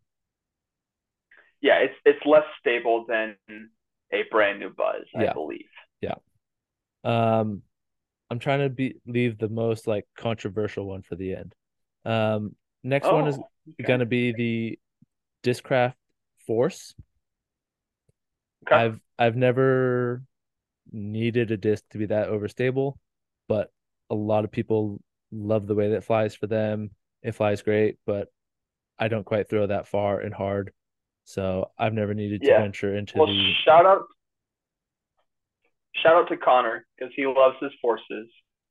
[1.60, 3.36] Yeah, it's it's less stable than
[4.12, 5.68] a brand new buzz, I believe.
[6.00, 6.14] Yeah.
[7.04, 7.62] Um,
[8.30, 11.54] I'm trying to be leave the most like controversial one for the end.
[12.04, 13.86] Um, next one is Oh, okay.
[13.86, 14.78] gonna be the
[15.42, 15.94] Discraft
[16.46, 16.94] Force.
[18.66, 18.76] Okay.
[18.76, 20.22] I've I've never
[20.92, 22.94] needed a disc to be that overstable,
[23.48, 23.70] but
[24.10, 26.90] a lot of people love the way that it flies for them.
[27.22, 28.28] It flies great, but
[28.98, 30.72] I don't quite throw that far and hard.
[31.30, 32.58] So I've never needed to Yeah.
[32.58, 34.02] venture into Well, the shout out,
[35.94, 38.28] shout out to Connor because he loves his forces.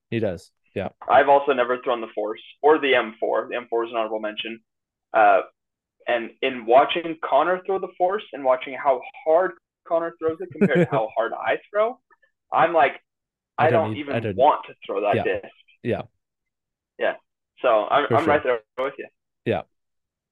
[0.10, 0.52] he does.
[0.76, 0.90] Yeah.
[1.08, 3.48] I've also never thrown the force or the M4.
[3.48, 4.60] The M4 is an honorable mention.
[5.14, 5.42] Uh,
[6.08, 9.52] and in watching Connor throw the force and watching how hard
[9.88, 11.98] Connor throws it compared to how hard I throw,
[12.52, 13.00] I'm like,
[13.58, 15.24] I I, don't don't, even I don't- want to throw that Yeah.
[15.24, 15.54] disc.
[15.82, 16.02] Yeah.
[16.98, 17.16] Yeah.
[17.62, 18.34] So I'm, For I'm sure.
[18.34, 19.08] right there with you.
[19.46, 19.62] Yeah.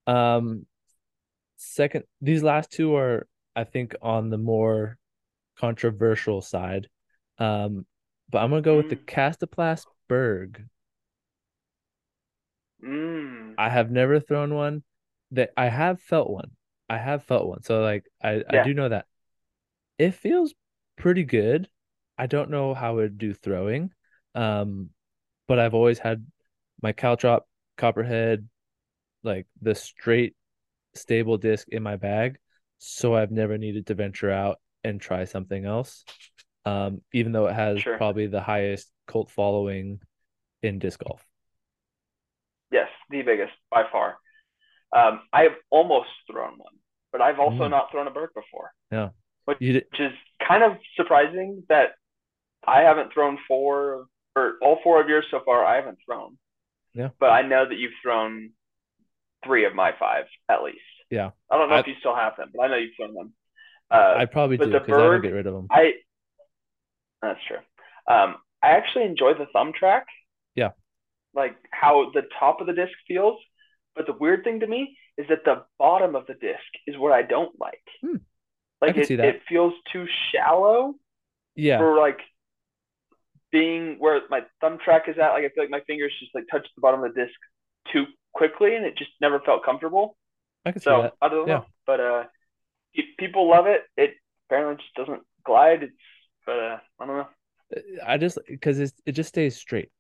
[0.08, 0.66] Um,
[1.58, 4.98] second, these last two are, I think, on the more
[5.60, 6.88] controversial side.
[7.38, 7.86] Um,
[8.30, 9.06] but I'm gonna go with the Mm.
[9.06, 10.66] Kastaplast Berg.
[12.84, 13.56] Mm.
[13.58, 14.84] I have never thrown one.
[15.32, 16.52] That I have felt one.
[16.90, 17.62] I have felt one.
[17.64, 19.06] So like I, I do know that.
[19.98, 20.54] It feels
[20.96, 21.68] pretty good.
[22.18, 23.92] I don't know how it would do throwing.
[24.36, 24.92] Um,
[25.48, 26.26] but I've always had
[26.82, 27.42] my Caltrop
[27.78, 28.48] Copperhead,
[29.24, 30.36] like the straight
[30.98, 32.38] stable disc in my bag.
[32.80, 36.04] So I've never needed to venture out and try something else.
[36.66, 37.98] Um, even though it has Sure.
[37.98, 40.02] probably the highest cult following
[40.62, 41.26] in disc golf.
[42.72, 44.18] Yes, the biggest by far.
[44.96, 46.76] Um, I've almost thrown one,
[47.12, 47.72] but I've also Mm.
[47.72, 48.74] not thrown a bird before,
[49.74, 50.14] did, which is
[50.46, 51.96] kind of surprising that
[52.66, 55.66] I haven't thrown four or all four of yours so far.
[55.66, 56.38] I haven't thrown.
[56.94, 57.10] Yeah.
[57.20, 58.52] But I know that you've thrown
[59.46, 60.80] three of my five at least.
[61.10, 61.32] Yeah.
[61.52, 63.34] I don't know I- if you still have them, but I know you've thrown them.
[63.90, 65.68] Uh, I probably do because I don't get rid of them.
[65.72, 65.94] I
[67.22, 67.58] that's true.
[68.14, 70.06] Um, I actually enjoy the thumb track.
[70.56, 70.72] Yeah.
[71.34, 73.38] Like how the top of the disc feels,
[73.96, 77.12] but the weird thing to me is that the bottom of the disc is what
[77.14, 77.82] I don't like.
[78.02, 78.18] Hmm.
[78.82, 79.26] I Like can it, see that.
[79.28, 80.96] it feels too shallow
[81.56, 81.78] Yeah.
[81.80, 82.20] for like
[83.52, 85.30] being where my thumb track is at.
[85.30, 87.36] Like I feel like my fingers just like touch the bottom of the disc
[87.94, 88.06] too
[88.38, 90.16] quickly, and it just never felt comfortable.
[90.66, 91.14] I can see So that.
[91.22, 91.56] I don't Yeah.
[91.58, 92.24] know, but uh,
[93.18, 93.82] people love it.
[93.98, 94.12] It
[94.48, 95.84] apparently just doesn't glide.
[95.84, 95.94] It's
[96.46, 97.28] but uh, I don't know.
[98.06, 99.92] I just because it it just stays straight.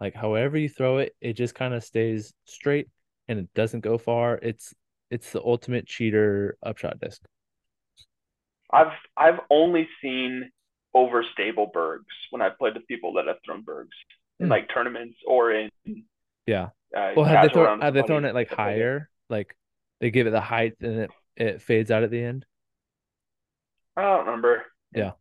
[0.00, 2.88] Like however you throw it, it just kind of stays straight
[3.28, 4.38] and it doesn't go far.
[4.42, 4.74] It's
[5.10, 7.22] it's the ultimate cheater upshot disc.
[8.72, 10.50] I've I've only seen
[10.94, 13.96] overstable bergs when I've played with people that have thrown bergs
[14.40, 14.50] in Hmm.
[14.50, 15.70] like tournaments or in
[16.46, 16.70] Yeah.
[16.96, 19.08] uh, Well, have they thrown have they thrown it like higher?
[19.28, 19.56] Like
[20.00, 22.44] they give it the height and it it fades out at the end.
[23.96, 24.64] I don't remember.
[24.94, 25.12] Yeah.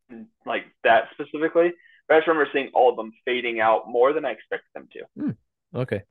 [0.45, 1.71] Like that specifically,
[2.07, 4.89] but I just remember seeing all of them fading out more than I expected them
[4.93, 5.35] to.
[5.79, 6.01] Okay.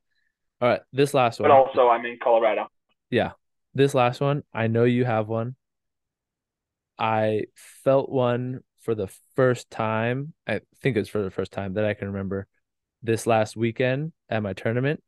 [0.61, 0.81] All right.
[0.93, 1.49] This last one.
[1.51, 2.69] But also, I'm in Colorado.
[3.11, 3.33] Yeah.
[3.75, 5.57] This last one, I know you have one.
[6.99, 7.45] I
[7.85, 10.35] felt one for the first time.
[10.47, 12.47] I think it's for the first time that I can remember.
[13.03, 15.03] This last weekend at my tournament,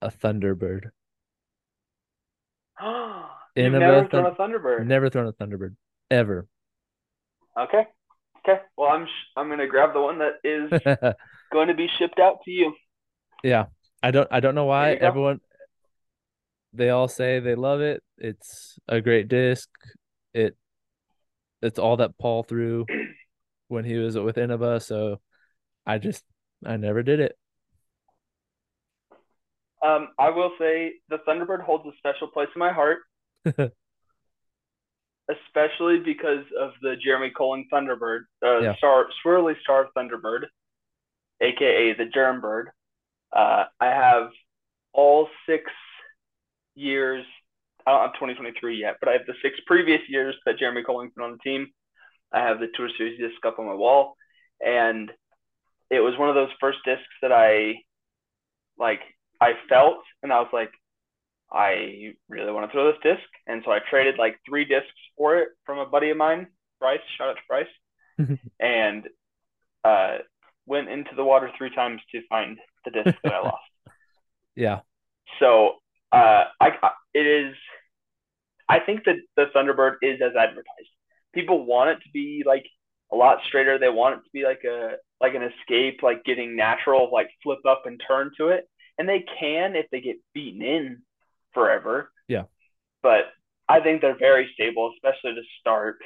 [0.00, 0.90] a Thunderbird.
[3.56, 4.86] You've never thrown a Thunderbird.
[4.86, 5.76] Never thrown a Thunderbird
[6.10, 6.46] ever.
[7.58, 7.86] Okay.
[8.38, 8.60] Okay.
[8.76, 10.70] Well, I'm sh- I'm gonna grab the one that is
[11.52, 12.74] going to be shipped out to you.
[13.44, 13.66] Yeah.
[14.02, 15.40] I don't I don't know why everyone
[16.72, 18.02] they all say they love it.
[18.18, 19.68] It's a great disc.
[20.34, 20.56] It
[21.60, 22.86] it's all that Paul threw
[23.68, 25.20] when he was with Innova, so
[25.86, 26.24] I just
[26.64, 27.36] I never did it.
[29.84, 32.98] Um, I will say the Thunderbird holds a special place in my heart.
[35.28, 38.76] especially because of the Jeremy Koling Thunderbird, uh, Yeah.
[38.76, 40.46] Star Swirly Star Thunderbird,
[41.40, 42.70] aka the Jerm Bird.
[43.32, 44.30] Uh, I have
[44.92, 45.70] all six
[46.74, 47.24] years.
[47.86, 51.12] I don't have 2023 yet, but I have the six previous years that Jeremy Koling's
[51.14, 51.68] been on the team.
[52.32, 54.16] I have the Tour Series disc up on my wall,
[54.64, 55.10] and
[55.92, 57.74] it was one of those first discs that I
[58.78, 59.00] like.
[59.40, 60.70] I felt, and I was like,
[61.52, 64.88] I really want to throw this disc, and so I traded like three discs
[65.18, 66.46] for it from a buddy of mine,
[66.80, 67.00] Bryce.
[67.18, 69.06] Shout out to Bryce, and
[69.84, 70.18] uh,
[70.66, 73.62] went into the water three times to find the disc that I lost.
[74.56, 74.80] Yeah.
[75.40, 75.74] So
[76.10, 76.70] uh, I
[77.12, 77.54] it is.
[78.66, 80.88] I think that the Thunderbird is as advertised.
[81.34, 82.64] People want it to be like
[83.12, 83.78] a lot straighter.
[83.78, 87.60] They want it to be like a like an escape, like getting natural, like flip
[87.66, 88.68] up and turn to it,
[88.98, 91.02] and they can if they get beaten in
[91.54, 92.10] forever.
[92.26, 92.44] Yeah.
[93.02, 93.26] But
[93.68, 95.98] I think they're very stable, especially to start,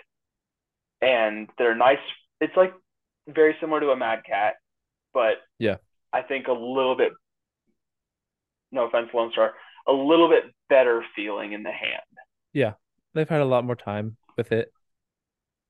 [1.01, 1.99] and they're nice.
[2.41, 2.75] It's like
[3.27, 4.55] very similar to a Mad Cat,
[5.15, 5.77] but Yeah.
[6.13, 7.13] I think a little bit.
[8.71, 9.55] No offense, Lone Star,
[9.89, 12.03] a little bit better feeling in the hand.
[12.53, 12.75] Yeah,
[13.15, 14.73] they've had a lot more time with it.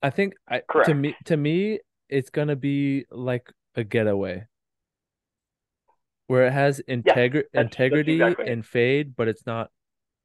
[0.02, 4.46] I think I to me to me it's gonna be like a getaway.
[6.28, 9.70] Where it has integri that's integrity exactly and fade, but it's not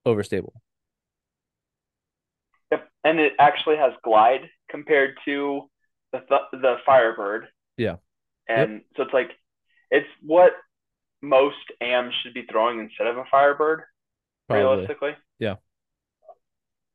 [0.06, 0.54] overstable.
[2.72, 2.90] Yep.
[3.04, 5.70] And it actually has glide compared to
[6.12, 7.48] the th- the Firebird.
[7.78, 7.98] Yeah.
[8.48, 9.32] And so it's like
[9.92, 10.54] it's what
[11.22, 13.84] most AMs should be throwing instead of a Firebird,
[14.48, 14.64] Probably.
[14.64, 15.12] realistically.
[15.40, 15.56] Yeah.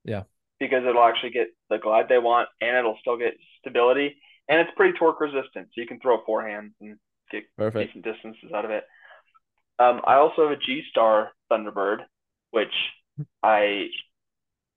[0.04, 0.22] Yeah.
[0.58, 4.16] Because it'll actually get the glide they want and it'll still get stability.
[4.48, 6.96] And it's pretty torque resistant, so you can throw forehands and
[7.30, 7.88] get Perfect.
[7.88, 8.84] decent distances out of it.
[9.78, 11.98] Um, I also have a G Star Thunderbird,
[12.50, 12.72] which
[13.42, 13.88] I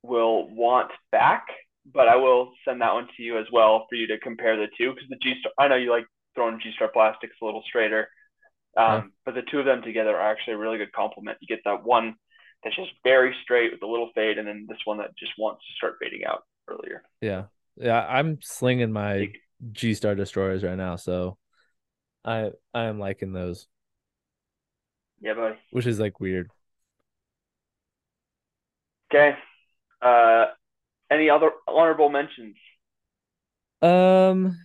[0.03, 1.45] will want back,
[1.93, 4.67] but I will send that one to you as well for you to compare the
[4.77, 5.51] two because the G Star.
[5.57, 6.05] I know you like
[6.35, 8.09] throwing G Star plastics a little straighter,
[8.77, 9.01] um, Yeah.
[9.25, 11.37] but the two of them together are actually a really good complement.
[11.41, 12.15] You get that one
[12.63, 15.61] that's just very straight with a little fade, and then this one that just wants
[15.65, 17.03] to start fading out earlier.
[17.21, 17.45] Yeah.
[17.77, 19.31] Yeah, I'm slinging my
[19.71, 21.37] G Star destroyers right now, so
[22.25, 23.67] I I am liking those,
[25.21, 25.57] Yeah, buddy.
[25.71, 26.51] which is like weird.
[29.11, 29.35] Okay.
[30.01, 30.47] Uh,
[31.11, 32.55] any other honorable mentions?
[33.81, 34.55] Um,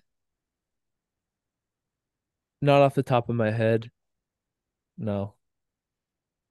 [2.61, 3.91] not off the top of my head.
[4.97, 5.37] No.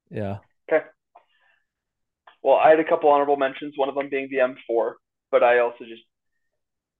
[0.09, 0.39] Yeah.
[0.69, 0.85] Okay.
[2.41, 4.95] Well, I had a couple honorable mentions, one of them being the M4,
[5.31, 6.03] but I also just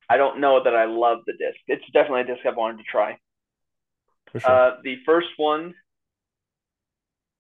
[0.10, 1.58] I don't know that I love the disc.
[1.68, 3.18] It's definitely a disc I've wanted to try.
[4.38, 4.52] Sure.
[4.52, 5.76] Uh, the first one,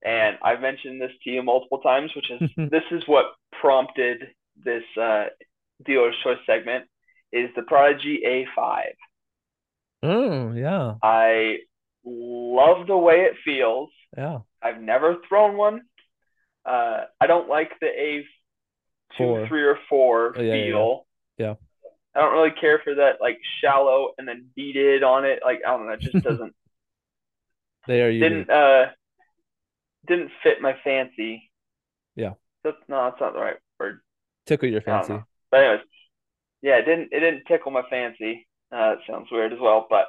[0.03, 3.25] and I've mentioned this to you multiple times, which is this is what
[3.59, 4.27] prompted
[4.63, 5.25] this uh,
[5.85, 6.85] dealer's choice segment,
[7.31, 8.83] is the Prodigy A5.
[10.03, 10.95] Oh, yeah.
[11.01, 11.59] I
[12.05, 13.89] love the way it feels.
[14.17, 14.39] Yeah.
[14.61, 15.81] I've never thrown one.
[16.65, 18.25] Uh, I don't like the A
[19.17, 19.47] two, Four.
[19.47, 21.05] three, or four Oh, yeah, yeah, feel.
[21.37, 21.53] yeah.
[22.15, 25.39] I don't really care for that like shallow and then beaded on it.
[25.43, 26.53] Like I don't know, it just doesn't
[27.87, 28.29] They are unique.
[28.29, 28.85] didn't uh
[30.07, 31.49] didn't fit my fancy.
[32.15, 32.33] Yeah.
[32.63, 34.01] That's no, that's not the right word.
[34.45, 35.21] Tickle your fancy.
[35.51, 35.85] But anyways,
[36.61, 38.47] yeah, it didn't it didn't tickle my fancy.
[38.71, 40.07] Uh, it sounds weird as well, but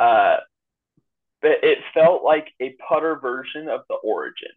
[0.00, 0.38] uh,
[1.42, 4.50] but it felt like a putter version of the Origin,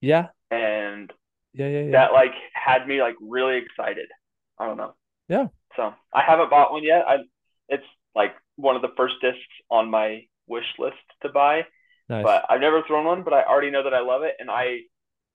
[0.00, 0.28] Yeah.
[0.50, 1.12] and
[1.52, 1.90] Yeah, yeah, yeah.
[1.92, 4.08] that like had me like really excited.
[4.58, 4.94] I don't know.
[5.28, 5.46] Yeah.
[5.76, 7.04] So I haven't bought one yet.
[7.06, 7.16] I
[7.68, 11.66] it's like one of the first discs on my wish list to buy,
[12.08, 12.24] Nice.
[12.24, 13.22] but I've never thrown one.
[13.22, 14.80] But I already know that I love it, and I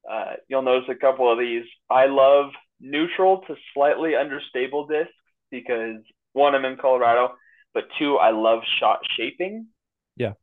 [0.09, 1.65] uh, you'll notice a couple of these.
[1.89, 5.13] I love neutral to slightly understable discs
[5.51, 5.97] because
[6.33, 7.33] one, I'm in Colorado,
[7.73, 9.67] but two, I love shot shaping.
[10.15, 10.33] Yeah.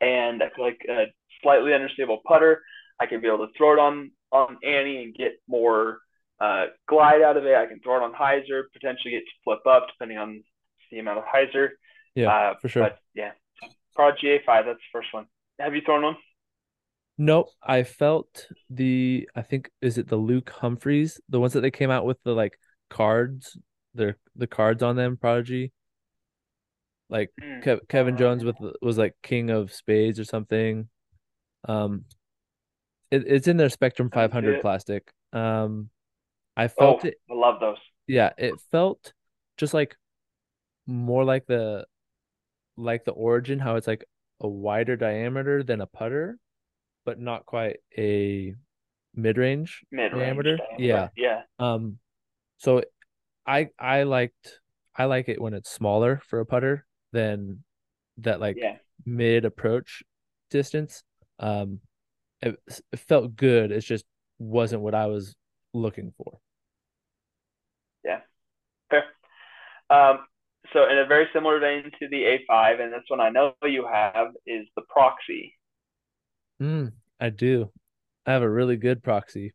[0.00, 1.06] And I feel like a
[1.42, 2.62] slightly understable putter,
[3.00, 5.98] I can be able to throw it on on Annie and get more
[6.40, 7.54] uh, glide out of it.
[7.56, 10.42] I can throw it on hyzer, potentially get to flip up depending on
[10.90, 11.70] the amount of hyzer.
[12.14, 12.82] Yeah, Uh, for sure.
[12.84, 13.32] But yeah,
[13.94, 15.26] Prodigy A5, that's the first one.
[15.58, 16.16] Have you thrown one?
[17.16, 17.50] Nope.
[17.62, 21.90] I felt the I think is it the Luke Humphries, the ones that they came
[21.90, 22.58] out with the like
[22.90, 23.56] cards,
[23.94, 25.72] the the cards on them, Prodigy.
[27.08, 27.60] Like Hmm.
[27.60, 30.88] Kev- Kevin Jones with was like King of Spades or something.
[31.68, 32.04] Um,
[33.10, 35.12] it, it's in their Spectrum I didn't see 500 plastic.
[35.32, 35.90] Um,
[36.56, 37.14] I Oh, felt it.
[37.30, 37.78] I love those.
[38.06, 39.12] Yeah, it felt
[39.56, 39.96] just like
[40.86, 41.86] more like the
[42.76, 44.04] like the Origin, how it's like
[44.40, 46.38] a wider diameter than a putter,
[47.04, 48.54] but not quite a
[49.14, 50.56] mid-range Mid-range diameter.
[50.56, 50.82] diameter.
[50.82, 51.08] Yeah.
[51.16, 51.42] Yeah.
[51.58, 51.98] Um,
[52.58, 52.82] So
[53.46, 54.60] I I liked
[54.96, 57.64] I like it when it's smaller for a putter than
[58.18, 58.76] that like Yeah.
[59.04, 60.02] mid approach
[60.50, 61.02] distance.
[61.38, 61.80] Um,
[62.42, 62.56] it,
[62.92, 63.72] it felt good.
[63.72, 64.04] It just
[64.38, 65.34] wasn't what I was
[65.72, 66.38] looking for.
[68.04, 68.20] Yeah.
[68.90, 69.04] Fair.
[69.90, 70.20] Um,
[70.72, 73.86] so in a very similar vein to the A5, and this one I know you
[73.90, 75.54] have is the proxy.
[76.62, 77.70] Mm, I do.
[78.26, 79.52] I have a really good proxy.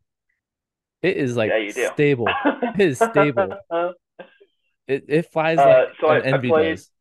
[1.02, 2.28] It is like Yeah, stable.
[2.46, 3.54] It is stable.
[4.88, 6.92] It it flies Uh, like so an I Envy played- does.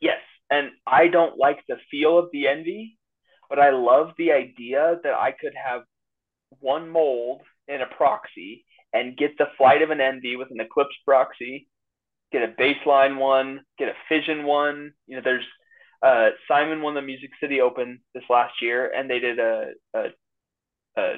[0.00, 0.20] yes,
[0.50, 2.98] and I don't like the feel of the Envy,
[3.50, 5.82] but I love the idea that I could have
[6.60, 8.64] one mold in a proxy
[8.94, 11.68] and get the flight of an Envy with an Eclipse proxy,
[12.32, 14.92] get a baseline one, get a Fission one.
[15.06, 15.44] You know, there's
[16.02, 20.04] uh, Simon won the Music City Open this last year, and they did a a,
[20.96, 21.14] a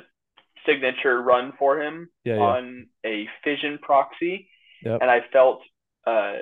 [0.66, 2.40] signature run for him Yeah, yeah.
[2.40, 4.48] on a Fission proxy,
[4.82, 4.98] Yep.
[5.02, 5.60] and I felt
[6.06, 6.36] uh,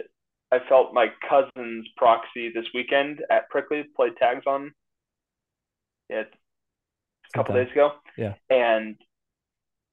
[0.53, 4.73] I felt my cousin's proxy this weekend at Prickly played tags on
[6.11, 6.29] it
[7.35, 7.65] a couple Sometime.
[7.65, 7.93] days ago.
[8.17, 8.35] Yeah.
[8.51, 8.97] and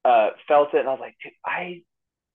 [0.04, 1.82] uh, felt it, and I was like, "Dude, I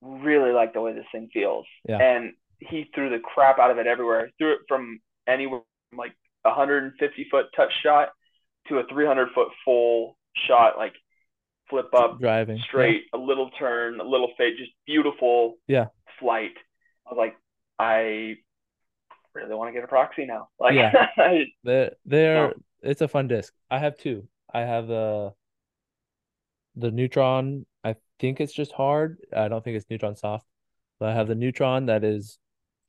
[0.00, 1.66] really like the way this thing feels.
[1.88, 1.98] Yeah.
[1.98, 4.26] And he threw the crap out of it everywhere.
[4.26, 5.60] He threw it from anywhere
[5.90, 6.12] from like
[6.44, 8.10] a 150 foot touch shot
[8.68, 10.16] to a 300 foot full
[10.46, 10.94] shot, like
[11.68, 12.58] flip up, Driving.
[12.68, 15.86] straight, a little turn, a little fade, just beautiful Yeah.
[16.20, 16.52] flight.
[17.06, 17.36] I was like,
[17.78, 18.36] I
[19.34, 20.48] really want to get a proxy now.
[20.60, 21.06] Like, Yeah.
[21.64, 22.54] They're, they're No.
[22.82, 23.52] it's a fun disc.
[23.70, 24.26] I have two.
[24.52, 25.32] I have the
[26.78, 27.66] the Neutron.
[27.84, 29.18] I think it's just hard.
[29.34, 30.46] I don't think it's Neutron soft.
[30.98, 32.38] But I have the Neutron that is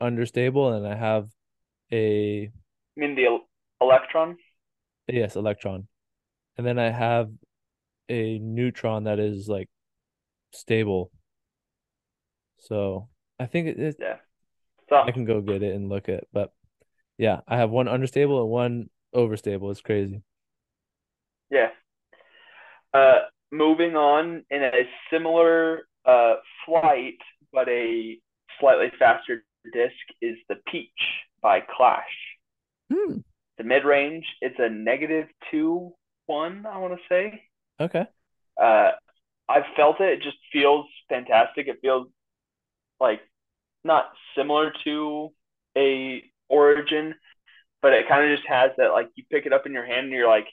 [0.01, 1.29] understable, and I have
[1.91, 3.47] a I mean the el-
[3.81, 4.37] electron.
[5.07, 5.87] yes Electron,
[6.57, 7.29] and then I have
[8.09, 9.69] a Neutron that is like
[10.51, 11.11] stable.
[12.59, 13.09] So
[13.39, 14.17] I think it, it Yeah.
[14.89, 16.51] So I can go get it and look at, but
[17.17, 19.71] yeah, I have one understable and one overstable.
[19.71, 20.23] It's crazy.
[21.51, 21.69] Yeah.
[22.93, 23.19] Uh,
[23.51, 26.35] moving on in a similar uh,
[26.65, 27.17] flight,
[27.51, 28.17] but a
[28.59, 29.43] slightly faster
[29.73, 30.89] disc is the Peach
[31.41, 32.03] by Clash.
[32.91, 33.17] Hmm.
[33.57, 35.93] The mid range, it's a negative two
[36.25, 37.43] one, I want to say.
[37.79, 38.05] Okay.
[38.61, 38.91] Uh,
[39.47, 40.19] I've felt it.
[40.19, 41.67] It just feels fantastic.
[41.67, 42.07] It feels
[42.99, 43.21] like
[43.83, 45.31] not similar to
[45.77, 47.15] a Origin,
[47.81, 50.07] but it kind of just has that like you pick it up in your hand
[50.07, 50.47] and you're like,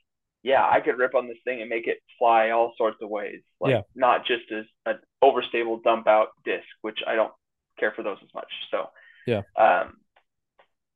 [0.47, 3.41] yeah, I could rip on this thing and make it fly all sorts of ways.
[3.61, 3.83] Like Yeah.
[3.97, 7.33] not just as an overstable dump out disc, which I don't
[7.81, 8.53] care for those as much.
[8.71, 8.89] So
[9.27, 9.43] Yeah.
[9.57, 9.97] Um,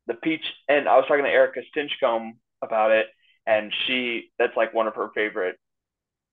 [0.06, 2.32] the peach, and I was talking to Erika Stinchcomb
[2.62, 3.08] about it,
[3.44, 5.56] and she that's like one of her favorite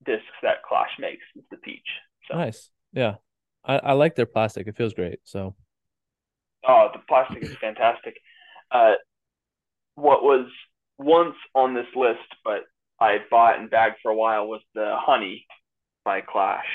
[0.05, 1.89] discs that Clash makes is the peach.
[2.29, 2.69] So Nice.
[2.93, 3.15] Yeah.
[3.65, 4.67] I, I like their plastic.
[4.67, 5.19] It feels great.
[5.23, 5.55] So
[6.67, 8.15] Oh, the plastic is fantastic.
[8.69, 8.93] Uh,
[9.95, 10.45] what was
[10.99, 12.61] once on this list, but
[12.99, 15.45] I bought and bagged for a while, was the Honey
[16.03, 16.65] by Clash,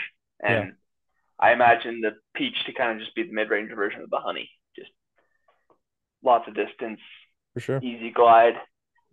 [0.40, 0.74] and
[1.38, 4.50] I imagine the Peach to kind of just be the mid-range version of the Honey,
[4.76, 4.90] just
[6.22, 7.00] lots of distance,
[7.54, 7.80] for sure.
[7.82, 8.54] easy glide,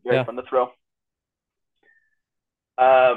[0.04, 0.24] very Yeah.
[0.26, 0.72] fun to throw.
[2.78, 3.16] Uh,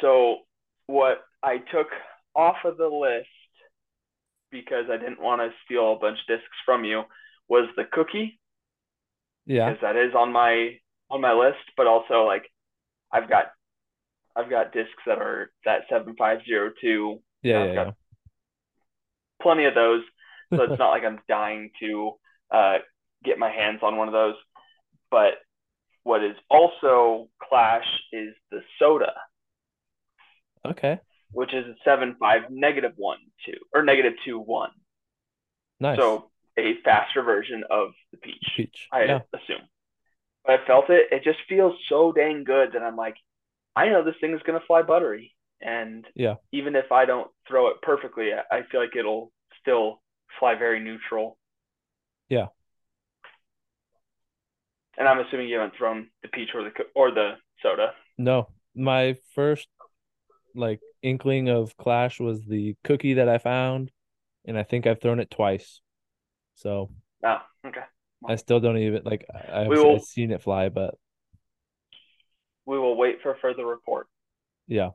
[0.00, 0.38] so
[0.86, 1.88] what I took
[2.34, 3.28] off of the list
[4.50, 7.04] because I didn't want to steal a bunch of discs from you
[7.48, 8.40] was the cookie
[9.46, 9.68] Yeah.
[9.70, 10.78] because that is on my
[11.10, 12.50] on my list, but also like
[13.12, 13.46] I've got
[14.36, 17.60] I've got discs that are that seven five zero two, Yeah.
[17.62, 17.74] I've Yeah.
[17.74, 17.92] got Yeah.
[19.42, 20.02] plenty of those,
[20.54, 22.12] so it's not like I'm dying to
[22.50, 22.78] uh,
[23.24, 24.34] get my hands on one of those.
[25.10, 25.34] But
[26.04, 29.12] what is also Clash is the soda,
[30.64, 31.00] Okay.
[31.32, 34.70] which is a seven five negative one two or negative two one.
[35.80, 35.98] Nice.
[35.98, 38.44] So a faster version of the peach.
[38.56, 38.88] Peach.
[38.92, 39.20] I Yeah.
[39.32, 39.66] assume.
[40.44, 41.08] But I felt it.
[41.12, 43.16] It just feels so dang good that I'm like,
[43.76, 46.36] I know this thing is gonna fly buttery, and Yeah.
[46.52, 50.02] even if I don't throw it perfectly, I- I feel like it'll still
[50.38, 51.38] fly very neutral.
[52.28, 52.48] Yeah.
[54.96, 57.94] And I'm assuming you haven't thrown the peach or the or the soda.
[58.18, 59.68] No, my first
[60.54, 63.90] like inkling of Clash was the cookie that I found,
[64.44, 65.80] and I think I've thrown it twice.
[66.56, 66.90] So
[67.22, 67.84] Oh, okay.
[68.28, 70.94] I still don't even like I've, will- I've seen it fly, but
[72.66, 74.06] We will wait for further report.
[74.68, 74.90] yeah,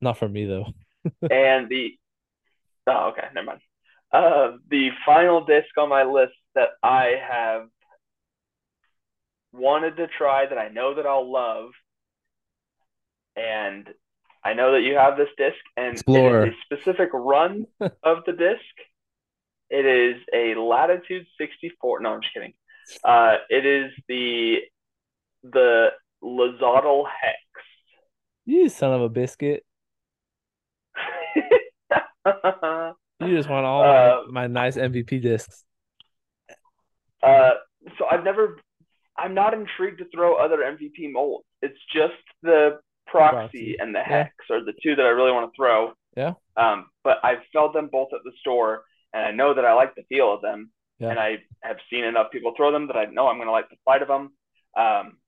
[0.00, 0.66] not for me though.
[1.30, 1.98] and the
[2.86, 3.60] oh okay never mind
[4.12, 7.66] uh the final disc on my list that i have
[9.52, 11.70] wanted to try that i know that i'll love
[13.36, 13.88] and
[14.44, 16.44] I know that you have this disc, and Explorer.
[16.46, 17.66] it is a specific run
[18.02, 18.74] of the disc.
[19.74, 22.00] It is a Latitude 64.
[22.00, 22.52] No, I'm just kidding.
[23.02, 24.56] Uh, it is the
[25.42, 25.88] the
[26.22, 27.38] Lazadal Hex.
[28.44, 29.64] You son of a biscuit.
[33.20, 35.64] You just want all Uh, my, my nice MVP discs.
[37.22, 37.52] Uh,
[37.96, 38.58] so I've never,
[39.16, 41.44] I'm not intrigued to throw other MVP molds.
[41.62, 43.76] It's just the proxy, Proxy.
[43.78, 44.24] and the Yeah.
[44.24, 45.92] hex are the two that I really want to throw.
[46.16, 46.32] Yeah.
[46.56, 48.82] Um, but I've felt them both at the store,
[49.12, 51.10] and I know that I like the feel of them, Yeah.
[51.10, 53.68] and I have seen enough people throw them that I know I'm going to like
[53.70, 54.32] the flight of them.
[54.76, 55.18] Um,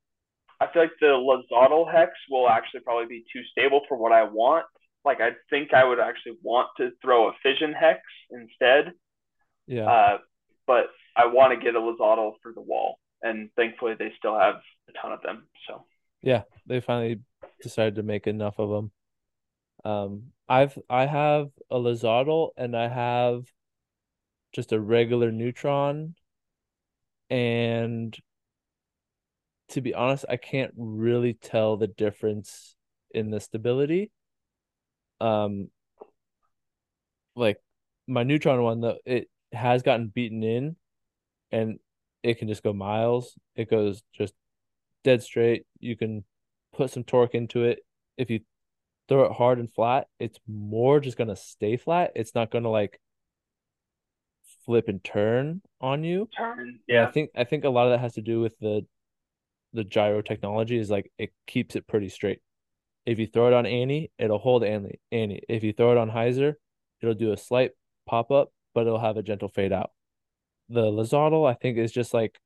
[0.61, 4.23] I feel like the Lazadal hex will actually probably be too stable for what I
[4.25, 4.67] want.
[5.05, 8.93] Like I think I would actually want to throw a fission hex instead.
[9.67, 9.91] Yeah.
[9.91, 10.19] Uh,
[10.67, 14.57] but I want to get a Lazadal for the wall, and thankfully they still have
[14.89, 15.47] a ton of them.
[15.69, 15.85] So
[16.23, 17.21] Yeah, they finally
[17.63, 18.93] decided to make enough of them.
[19.85, 23.45] Um, I've I have a Lazardal and I have
[24.55, 26.15] just a regular Neutron,
[27.29, 28.17] and
[29.71, 32.77] to be honest, I can't really tell the difference
[33.11, 34.13] in the stability.
[35.21, 35.69] Um,
[37.35, 37.59] like
[38.07, 40.77] my Neutron one though, it has gotten beaten in,
[41.51, 41.79] and
[42.23, 43.35] it can just go miles.
[43.57, 44.35] It goes just
[45.03, 45.67] dead straight.
[45.81, 46.25] You can
[46.73, 47.81] put some torque into it.
[48.17, 48.41] If you
[49.09, 52.13] throw it hard and flat, it's more just gonna stay flat.
[52.15, 53.01] It's not gonna like
[54.65, 56.29] flip and turn on you.
[56.37, 58.59] turn, And yeah, I think I think a lot of that has to do with
[58.59, 58.87] the
[59.73, 62.41] the gyro technology is like it keeps it pretty straight.
[63.07, 65.01] If you throw it on Annie, it'll hold Annie.
[65.13, 65.43] Annie.
[65.49, 66.55] If you throw it on hyzer,
[67.03, 67.73] it'll do a slight
[68.07, 69.91] pop up, but it'll have a gentle fade out.
[70.71, 72.39] The Lazardal, I think, is just like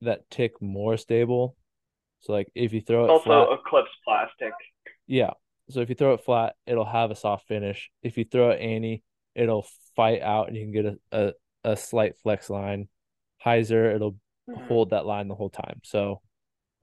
[0.00, 1.56] that tick more stable.
[2.20, 4.52] So like if you throw it also flat, Eclipse plastic.
[5.06, 5.30] yeah.
[5.70, 7.90] So if you throw it flat, it'll have a soft finish.
[8.02, 9.02] If you throw it Annie,
[9.34, 9.66] it'll
[9.96, 12.88] fight out and you can get a, a, a slight flex line.
[13.44, 14.16] hyzer, it'll
[14.48, 14.68] Mhm.
[14.68, 15.80] hold that line the whole time.
[15.84, 16.20] So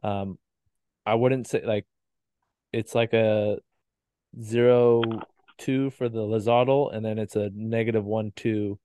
[0.04, 0.38] um
[1.06, 1.86] I wouldn't say like
[2.74, 3.60] it's like a
[4.42, 5.26] zero
[5.58, 8.80] two for the Lazardal and then it's a negative one two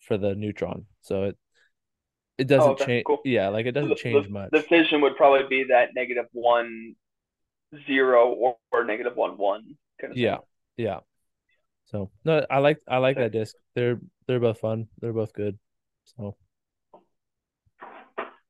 [0.00, 0.86] for the neutron.
[1.02, 1.38] So it
[2.38, 3.20] it doesn't okay, change cool.
[3.24, 4.50] yeah, like it doesn't change the, much.
[4.50, 6.94] the fission would probably be that negative one
[7.86, 10.32] zero or, or negative one one kind of Yeah.
[10.32, 10.40] thing.
[10.76, 11.00] Yeah.
[11.90, 13.54] So no, I like I like that disc.
[13.74, 14.86] They're they're both fun.
[15.00, 15.58] They're both good.
[16.16, 16.36] So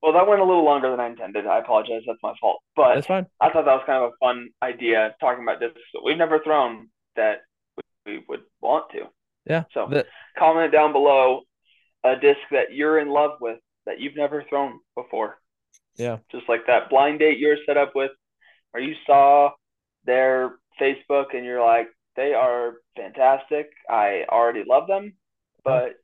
[0.02, 1.46] Well, that went a little longer than I intended.
[1.46, 2.02] I apologize.
[2.06, 2.62] That's my fault.
[2.76, 3.26] But that's fine.
[3.40, 6.38] I thought that was kind of a fun idea talking about discs that we've never
[6.40, 7.40] thrown that
[8.06, 9.04] we would want to.
[9.46, 9.64] Yeah.
[9.72, 9.90] So
[10.38, 11.42] comment down below
[12.04, 15.38] a disc that you're in love with that you've never thrown before.
[15.96, 16.18] yeah.
[16.30, 18.10] Just like that blind date you're set up with,
[18.70, 19.50] where you saw
[20.04, 23.70] their Facebook and you're like, they are fantastic.
[23.88, 25.14] I already love them,
[25.64, 25.94] but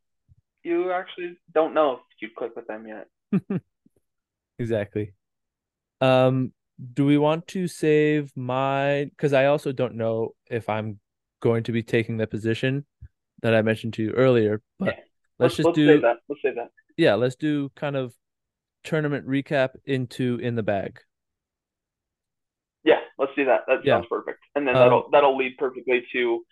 [0.62, 3.61] you actually don't know if you'd click with them yet.
[4.59, 5.12] Exactly.
[6.00, 6.52] Um,
[6.94, 10.98] do we want to save my because I also don't know if I'm
[11.40, 12.86] going to be taking the position
[13.42, 14.92] that I mentioned to you earlier, but Yeah.
[14.92, 15.04] let's
[15.38, 16.16] Let's, just let's do that.
[16.28, 16.70] Let's save that.
[16.96, 18.14] yeah, let's do kind of
[18.82, 21.00] tournament recap into in the bag.
[23.18, 23.62] Let's do that.
[23.66, 23.94] That Yeah.
[23.96, 24.40] sounds perfect.
[24.54, 26.44] And then Um, that'll that'll lead perfectly to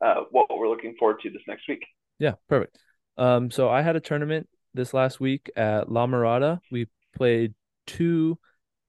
[0.00, 1.84] uh, what we're looking forward to this next week.
[2.18, 2.78] Yeah, perfect.
[3.16, 6.60] Um, so I had a tournament this last week at La Mirada.
[6.70, 7.54] We played
[7.86, 8.38] two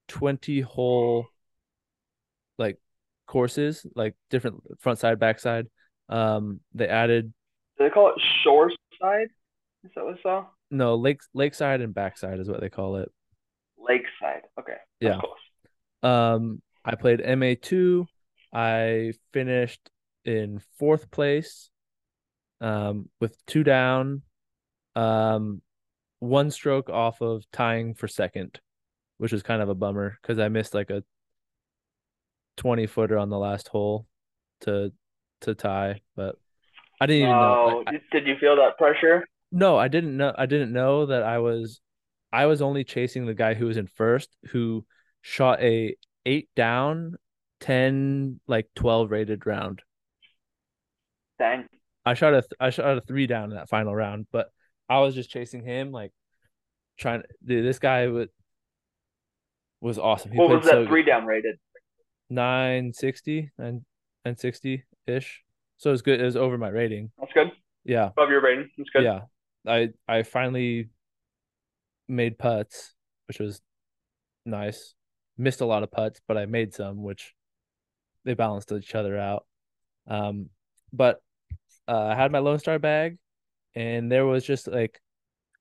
[0.08, 1.26] 20 hole
[2.58, 2.78] like
[3.26, 5.68] courses, like different front side, back side.
[6.08, 7.32] Um, they added
[7.78, 9.28] Do they call it shore side?
[9.84, 10.46] Is that what I saw?
[10.70, 13.10] no lake lakeside and backside is what they call it.
[13.78, 14.42] Lakeside.
[14.58, 14.76] Okay.
[15.00, 15.20] Yeah.
[15.20, 15.32] Close.
[16.02, 18.06] Um, I played MA2.
[18.52, 19.80] I finished
[20.24, 21.68] in fourth place,
[22.60, 24.22] um, with two down,
[24.94, 25.60] um,
[26.20, 28.60] one stroke off of tying for second,
[29.18, 31.02] which was kind of a bummer because I missed like a
[32.56, 34.06] 20 footer on the last hole
[34.62, 34.92] to
[35.42, 36.36] to tie, but
[37.00, 37.84] I didn't even know.
[37.86, 39.26] I- did- did you feel that pressure?
[39.52, 40.34] no, I didn't know.
[40.36, 41.80] I didn't know that I was.
[42.32, 44.86] I was only chasing the guy who was in first, who
[45.20, 45.94] shot a
[46.26, 47.16] eight down,
[47.60, 49.80] ten like twelve rated round.
[51.38, 51.66] Dang.
[52.04, 54.48] I shot a th- I shot a three down in that final round, but
[54.88, 56.12] I was just chasing him, like
[56.98, 57.22] trying.
[57.22, 57.28] to.
[57.44, 58.28] Dude, this guy was
[59.80, 60.32] was awesome.
[60.32, 61.56] He What was that so three down rated?
[62.28, 63.84] nine sixty nine
[64.24, 65.42] nine sixty ish.
[65.78, 66.20] So it was good.
[66.20, 67.10] It was over my rating.
[67.18, 67.52] That's good.
[67.84, 68.06] Yeah.
[68.08, 68.70] Above your rating.
[68.76, 69.04] That's good.
[69.04, 69.20] Yeah.
[69.66, 70.88] I I finally
[72.08, 72.94] made putts,
[73.28, 73.60] which was
[74.44, 74.94] nice.
[75.38, 77.34] Missed a lot of putts, but I made some, which
[78.24, 79.46] they balanced each other out.
[80.06, 80.50] Um,
[80.92, 81.20] but
[81.88, 83.18] uh, I had my Lone Star bag,
[83.74, 85.00] and there was just like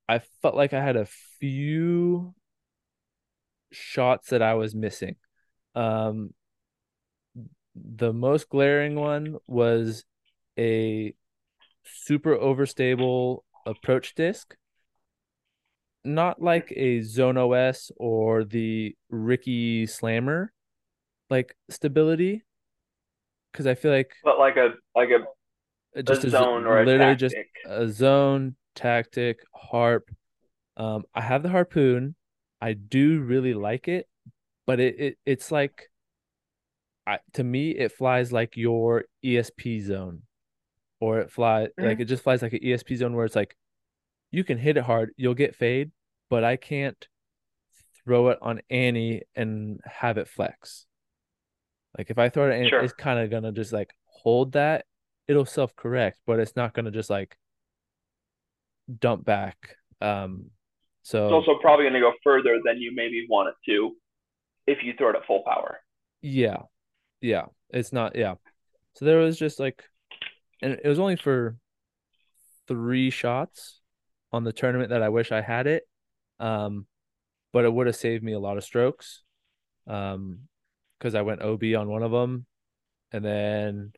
[0.07, 1.07] I felt like I had a
[1.39, 2.33] few
[3.71, 5.15] shots that I was missing.
[5.73, 6.33] Um,
[7.75, 10.05] the most glaring one was
[10.57, 11.13] a
[11.83, 14.55] super overstable approach disc.
[16.05, 20.53] Not like a Zone OS or the Ricky Slammer
[21.29, 22.43] like stability.
[23.53, 26.85] Cause I feel like but like a like a just a a, zone or a
[26.85, 27.35] literally just
[27.65, 30.11] a zone tactic harp.
[30.77, 32.15] Um, I have the harpoon.
[32.61, 34.07] I do really like it,
[34.67, 35.89] but it, it it's like
[37.07, 40.23] I, to me it flies like your ESP zone
[40.99, 42.01] or it fly like Mhm.
[42.01, 43.55] it just flies like an ESP zone where it's like
[44.35, 45.91] you can hit it hard, you'll get fade,
[46.29, 47.07] but I can't
[48.03, 50.85] throw it on Annie and have it flex.
[51.97, 52.81] Like if I throw it at Annie, Sure.
[52.83, 54.85] it's kind of gonna just like hold that.
[55.27, 57.37] It'll self correct, but it's not gonna just like
[58.99, 59.77] dump back.
[60.01, 60.51] Um,
[61.03, 63.95] so It's so also probably going to go further than you maybe want it to
[64.67, 65.79] if you throw it at full power.
[66.21, 66.63] yeah,
[67.21, 68.35] yeah, it's not yeah.
[68.95, 69.83] So there was just like,
[70.61, 71.57] and it was only for
[72.67, 73.81] three shots
[74.35, 75.83] on the tournament that I wish I had it.
[76.39, 76.85] Um,
[77.53, 79.23] but it would have saved me a lot of strokes.
[79.87, 80.41] Um,
[80.99, 82.45] because I went OB on one of them,
[83.11, 83.93] and then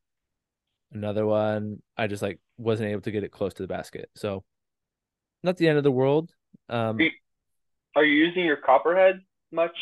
[0.91, 4.09] another one I just like wasn't able to get it close to the basket.
[4.15, 4.43] So
[5.43, 6.31] not the end of the world.
[6.69, 6.97] Um,
[7.95, 9.21] Are you, using your copperhead
[9.51, 9.77] much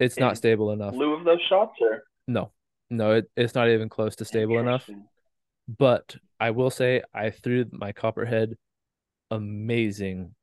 [0.00, 0.94] it's not stable enough.
[0.94, 2.50] lieu of those shots or No,
[2.90, 4.88] no, it, it's not even close to stable enough.
[5.68, 8.56] But I will say I threw my copperhead
[9.32, 10.34] amazing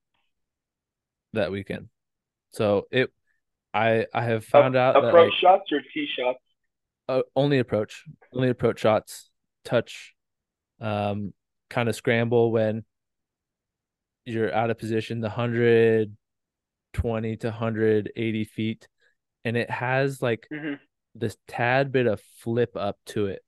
[1.34, 1.90] that weekend.
[2.52, 3.12] So it,
[3.74, 6.40] I I have found Ap- out that approach like shots or tee shots?
[7.08, 9.30] uh, only approach, only approach shots,
[9.66, 10.14] touch,
[10.82, 11.34] um,
[11.70, 12.86] kind of scramble when
[14.26, 16.16] you're out of position, the hundred
[16.94, 18.88] twenty to hundred eighty feet,
[19.46, 20.76] and it has like hmm
[21.16, 23.44] this tad bit of flip up to it.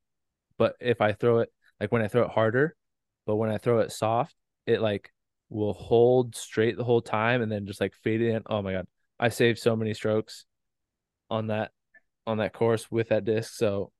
[0.57, 2.75] But if I throw it like when I throw it harder,
[3.25, 4.35] but when I throw it soft,
[4.67, 5.11] it like
[5.51, 8.41] will hold straight the whole time and then just like fade it in.
[8.47, 8.87] Oh my god.
[9.19, 10.45] I saved so many strokes
[11.29, 11.71] on that
[12.25, 13.53] on that course with that disc.
[13.55, 13.91] So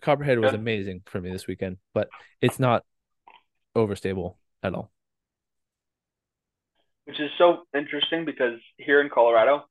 [0.00, 2.08] Copperhead was amazing for me this weekend, but
[2.40, 2.84] it's not
[3.76, 4.90] overstable at all.
[7.04, 9.64] Which is so interesting because here in Colorado,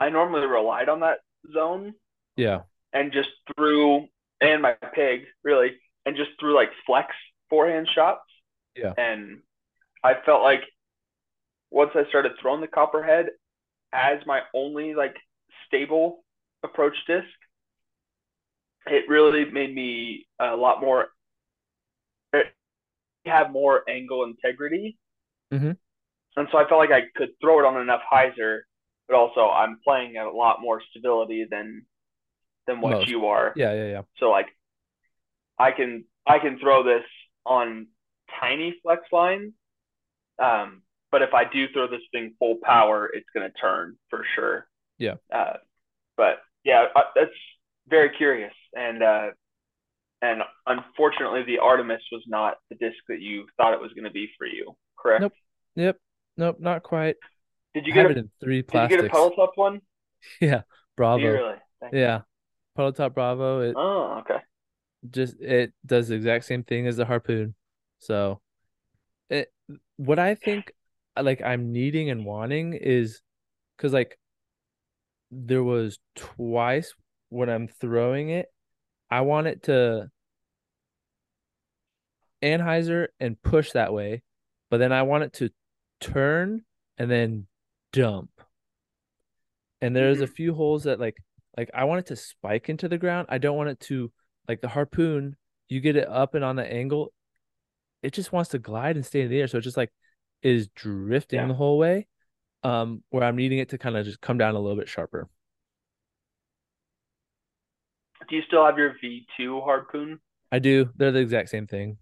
[0.00, 1.18] I normally relied on that
[1.52, 1.94] zone
[2.36, 2.62] Yeah.
[2.92, 4.06] and just threw
[4.40, 7.14] and my pig really and just threw like flex
[7.50, 8.22] forehand shots.
[8.74, 8.92] Yeah.
[8.96, 9.40] And
[10.06, 10.62] I felt like
[11.70, 13.26] once I started throwing the copperhead
[13.92, 15.16] as my only like
[15.66, 16.24] stable
[16.62, 17.26] approach disc,
[18.86, 21.08] it really made me a lot more
[23.24, 24.96] have more angle integrity.
[25.52, 25.76] Mhm.
[26.36, 28.60] And so I felt like I could throw it on enough hyzer,
[29.08, 31.84] but also I'm playing at a lot more stability than
[32.66, 33.08] than what Most.
[33.08, 33.52] you are.
[33.56, 34.02] Yeah, yeah, yeah.
[34.18, 34.46] So like
[35.58, 37.04] I can I can throw this
[37.44, 37.88] on
[38.40, 39.52] tiny flex lines.
[40.38, 40.82] Um,
[41.12, 44.68] but if I do throw this thing full power, it's gonna turn for sure.
[44.98, 45.14] Yeah.
[45.32, 45.54] Uh,
[46.16, 47.30] but yeah, I- that's
[47.88, 48.52] very curious.
[48.76, 49.28] And uh,
[50.22, 54.28] and unfortunately, the Artemis was not the disc that you thought it was gonna be
[54.38, 54.76] for you.
[54.98, 55.22] Correct?
[55.22, 55.32] Nope.
[55.76, 55.98] Yep.
[56.38, 57.16] Nope, not quite.
[57.74, 59.08] Did you get a three Did you get a plastics.
[59.12, 59.80] pedal top one?
[60.40, 60.62] Yeah.
[60.96, 61.22] Bravo.
[61.24, 61.56] really?
[61.92, 62.22] Yeah.
[62.74, 63.60] Puddle top Bravo.
[63.60, 64.40] It Oh, okay.
[65.10, 67.54] just it does the exact same thing as the harpoon.
[68.00, 68.40] So
[69.96, 70.72] what I think
[71.20, 73.20] like I'm needing and wanting is
[73.76, 74.18] because like
[75.30, 76.94] there was twice
[77.28, 78.46] when I'm throwing it,
[79.10, 80.10] I want it to
[82.42, 84.22] anhyzer and push that way,
[84.70, 85.50] but then I want it to
[86.00, 86.64] turn
[86.98, 87.46] and then
[87.92, 88.30] dump.
[89.80, 90.34] And there's a Mhm.
[90.34, 91.16] few holes that like
[91.56, 93.28] like I want it to spike into the ground.
[93.30, 94.12] I don't want it to
[94.48, 95.36] like the harpoon,
[95.68, 97.12] you get it up and on the angle,
[98.02, 99.46] it just wants to glide and stay in the air.
[99.48, 99.92] So it just like
[100.42, 101.46] is drifting Yeah.
[101.48, 102.06] the whole way.
[102.62, 105.28] Um, where I'm needing it to kind of just come down a little bit sharper.
[108.28, 110.18] Do you still have your V2 harpoon?
[110.50, 110.90] I do.
[110.96, 111.98] They're the exact same thing.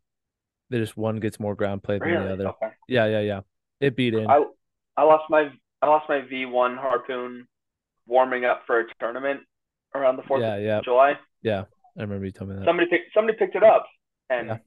[0.70, 2.48] They just one gets more ground play than the other.
[2.48, 2.68] Okay.
[2.88, 3.40] Yeah, yeah, yeah.
[3.80, 4.26] It beat in.
[4.28, 4.42] I
[4.96, 5.50] I lost my
[5.82, 7.46] I lost my V1 harpoon
[8.06, 9.40] warming up for a tournament
[9.94, 11.18] around the Fourth Yeah, yeah, of July.
[11.42, 11.64] yeah.
[11.98, 12.64] I remember you told me that.
[12.64, 13.86] Somebody picked somebody picked it up
[14.30, 14.58] and Yeah.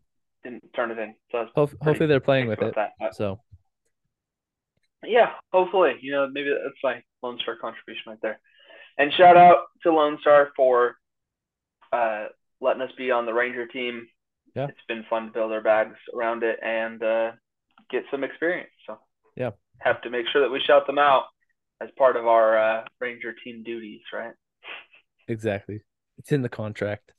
[0.50, 1.14] Didn't turn it in.
[1.32, 2.76] So I hopefully they're playing with it.
[2.76, 3.16] that.
[3.16, 3.40] So
[5.04, 5.96] yeah, hopefully.
[6.02, 8.40] You know, maybe that's my Lone Star contribution right there.
[8.98, 10.96] And shout out to Lone Star for
[11.92, 12.28] uh
[12.60, 14.08] letting us be on the Ranger team.
[14.56, 14.68] Yeah.
[14.68, 17.32] It's been fun to build our bags around it and uh,
[17.92, 18.72] get some experience.
[18.88, 18.98] So
[19.36, 19.52] Yeah.
[19.80, 21.26] have to make sure that we shout them out
[21.80, 24.32] as part of our uh, Ranger team duties, right?
[25.28, 25.82] Exactly.
[26.18, 27.12] It's in the contract.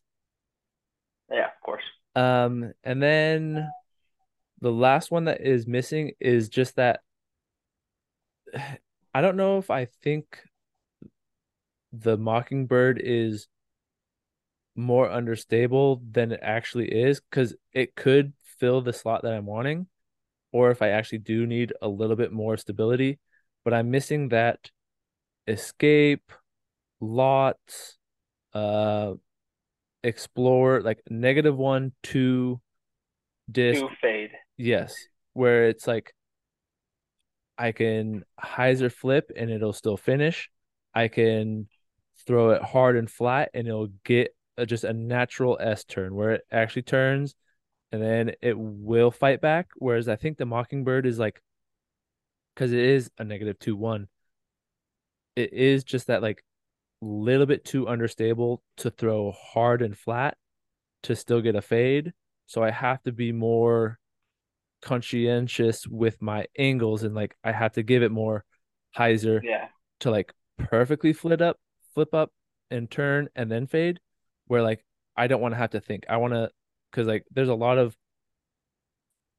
[1.31, 1.85] Yeah, of course.
[2.19, 3.71] Um, and then
[4.61, 7.01] the last one that is missing is just that
[9.15, 10.41] I don't know if I think
[11.93, 13.47] the Mockingbird is
[14.75, 19.87] more understable than it actually is because it could fill the slot that I'm wanting,
[20.53, 23.21] or if I actually do need a little bit more stability,
[23.65, 24.71] but I'm missing that
[25.47, 26.33] escape,
[27.01, 27.97] lots,
[28.55, 29.15] uh,
[30.03, 32.61] explore, like negative one, two
[33.51, 33.81] disc.
[33.81, 34.31] Two fade.
[34.57, 34.95] Yes,
[35.33, 36.15] where it's like
[37.57, 40.51] I can hyzer flip and it'll still finish.
[40.95, 41.69] I can
[42.27, 46.33] throw it hard and flat and it'll get a, just a natural S turn where
[46.33, 47.35] it actually turns
[47.93, 49.69] and then it will fight back.
[49.77, 51.41] Whereas I think the Mockingbird is like,
[52.55, 54.09] because it is a negative two one,
[55.37, 56.45] it is just that like
[57.01, 60.37] little bit too understable to throw hard and flat
[61.05, 62.13] to still get a fade.
[62.47, 63.99] So I have to be more
[64.83, 68.45] conscientious with my angles and like I have to give it more
[68.97, 69.69] hyzer Yeah.
[70.01, 71.59] to like perfectly flip up,
[71.95, 72.33] flip up
[72.71, 74.01] and turn and then fade.
[74.47, 74.85] Where like
[75.17, 76.05] I don't want to have to think.
[76.09, 76.51] I want to
[76.91, 77.97] because like there's a lot of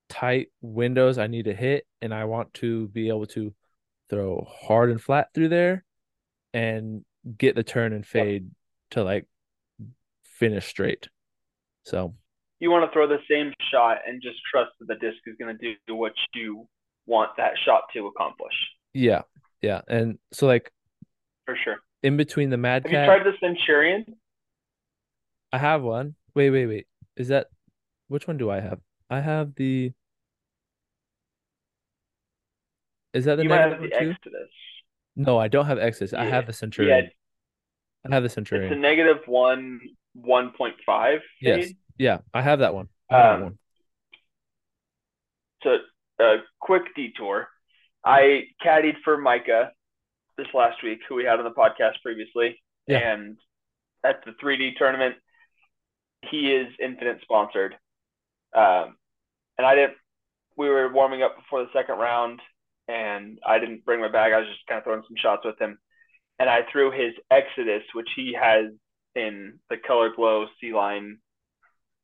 [0.07, 3.53] tight windows I need to hit, and I want to be able to
[4.09, 5.83] throw hard and flat through there
[6.53, 7.03] and
[7.37, 8.51] get the turn and fade
[8.91, 9.25] to like
[10.25, 11.07] finish straight.
[11.83, 12.15] So
[12.59, 15.57] You want to throw the same shot and just trust that the disc is going
[15.57, 16.67] to do what you
[17.05, 18.53] want that shot to accomplish.
[18.93, 19.21] yeah,
[19.61, 20.71] yeah, and so like
[21.45, 21.77] For sure.
[22.03, 24.05] in between the Mad Have you tried the Centurion?
[25.51, 26.15] I have one.
[26.35, 26.87] Wait, wait, wait.
[27.17, 27.47] Is that
[28.07, 28.79] which one do I have?
[29.09, 29.91] I have the.
[33.13, 34.11] Is that the you might have negative the one too?
[34.11, 34.49] Exodus.
[35.19, 36.13] No, I don't have Exodus.
[36.13, 37.09] I have the Yeah, Centurion.
[38.09, 38.71] I have the Centurion.
[38.71, 39.81] it's a negative one,
[40.15, 41.65] 1.5 Yes.
[41.67, 41.77] fade.
[41.97, 42.87] Yeah, I have that one.
[43.11, 43.59] I have that Um, one.
[45.63, 45.77] So,
[46.19, 47.49] a quick detour.
[48.05, 49.73] I caddied for Micah
[50.37, 52.63] this last week, who we had on the podcast previously.
[52.87, 52.99] Yeah.
[53.11, 53.37] And
[54.05, 55.15] at the 3D tournament,
[56.21, 57.73] he is Infinite sponsored.
[58.53, 58.97] Um,
[59.57, 59.97] and I didn't,
[60.55, 62.41] we were warming up before the second round,
[62.89, 64.33] and I didn't bring my bag.
[64.33, 65.77] I was just kind of throwing some shots with him.
[66.39, 68.71] And I threw his Exodus, which he has
[69.15, 71.19] in the Color Glow Sea Line,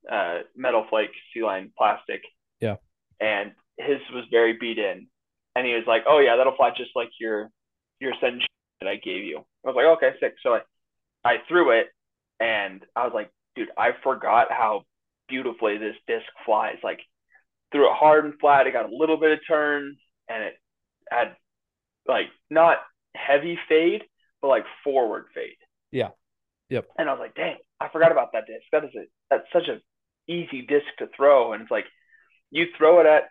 [0.09, 2.21] uh, Metal Flake Sea Line plastic.
[2.59, 2.75] Yeah.
[3.19, 5.07] And his was very beat in.
[5.55, 7.49] And he was like, oh, yeah, that'll fly just like your
[7.99, 8.39] your Sen
[8.81, 9.39] that I gave you.
[9.65, 10.35] I was like, okay, sick.
[10.43, 10.59] So I,
[11.23, 11.87] I threw it,
[12.39, 14.83] and I was like, dude, I forgot how
[15.29, 16.75] beautifully this disc flies.
[16.83, 16.99] Like,
[17.71, 18.67] threw it hard and flat.
[18.67, 19.95] It got a little bit of turn,
[20.27, 20.55] and it
[21.09, 21.35] had
[22.07, 22.77] like not
[23.15, 24.03] heavy fade,
[24.41, 25.57] but like forward fade.
[25.91, 26.09] Yeah.
[26.69, 26.87] Yep.
[26.97, 28.63] And I was like, dang, I forgot about that disc.
[28.71, 29.79] That is a that's such a
[30.31, 31.85] easy disc to throw, and it's like
[32.51, 33.23] you throw it at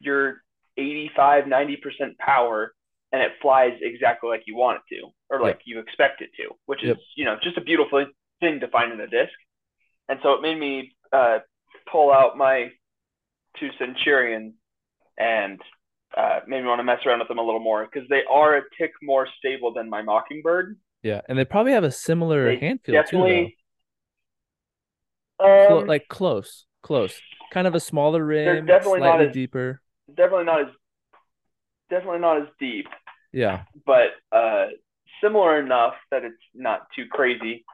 [0.00, 0.42] your
[0.76, 2.72] 85, 90% power
[3.12, 6.54] and it flies exactly like you want it to or like you expect it to,
[6.66, 6.96] which is, Yep.
[7.16, 8.04] you know, just a beautiful
[8.40, 9.32] thing to find in a disc.
[10.08, 11.38] And so it made me uh,
[11.90, 12.70] pull out my
[13.58, 14.54] two Centurions
[15.18, 15.60] and
[16.16, 18.56] uh, made me want to mess around with them a little more because they are
[18.56, 20.76] a tick more stable than my Mockingbird.
[21.02, 23.56] Yeah, and they probably have a similar They hand feel too, definitely,
[25.40, 27.20] um, like close, close.
[27.50, 29.80] Kind of a smaller rim, definitely not as- deeper.
[30.14, 30.68] definitely not as
[31.90, 32.86] definitely not as deep,
[33.32, 34.66] Yeah, but uh,
[35.22, 37.64] similar enough that it's not too crazy.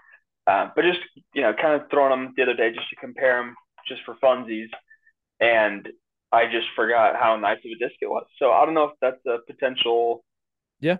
[0.46, 1.00] Uh, but just
[1.34, 3.54] you know, kind of throwing them the other day just to compare them,
[3.88, 4.68] just for funsies,
[5.40, 5.88] and
[6.34, 8.26] I just forgot how nice of a disc it was.
[8.38, 10.24] So I don't know if that's a potential
[10.80, 10.98] Yeah.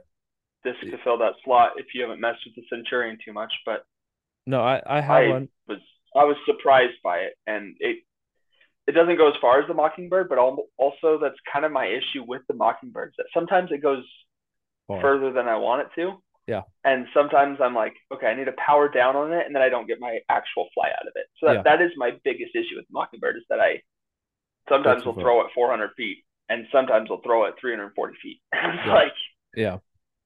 [0.64, 3.52] disc to fill that slot if you haven't messed with the Centurion too much.
[3.66, 3.84] But
[4.46, 5.48] no, I I have I one.
[5.68, 5.80] was
[6.14, 7.96] I was surprised by it, and it
[8.86, 11.86] it doesn't go as far as the Mockingbird, but al- also that's kind of my
[11.86, 14.04] issue with the Mockingbirds that sometimes it goes
[14.88, 15.00] Far.
[15.00, 16.22] further than I want it to.
[16.46, 16.62] Yeah.
[16.84, 19.70] And sometimes I'm like, okay, I need to power down on it, and then I
[19.70, 21.26] don't get my actual fly out of it.
[21.40, 21.62] So that, Yeah.
[21.62, 23.80] that is my biggest issue with Mockingbird is that I
[24.68, 28.40] sometimes will throw it 400 feet, and sometimes will throw it 340 feet.
[28.52, 28.94] it's Yeah.
[28.94, 29.12] like
[29.56, 29.78] Yeah,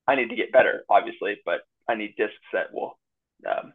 [0.06, 2.98] I need to get better, obviously, but I need discs that will
[3.48, 3.72] um,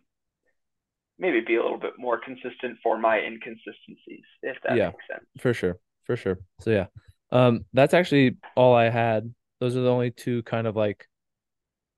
[1.19, 4.91] maybe be a little bit more consistent for my inconsistencies, if that Yeah.
[4.91, 5.25] makes sense.
[5.39, 6.39] for sure, for sure.
[6.59, 6.87] So yeah,
[7.31, 9.33] um, that's actually all I had.
[9.59, 11.07] Those are the only two kind of like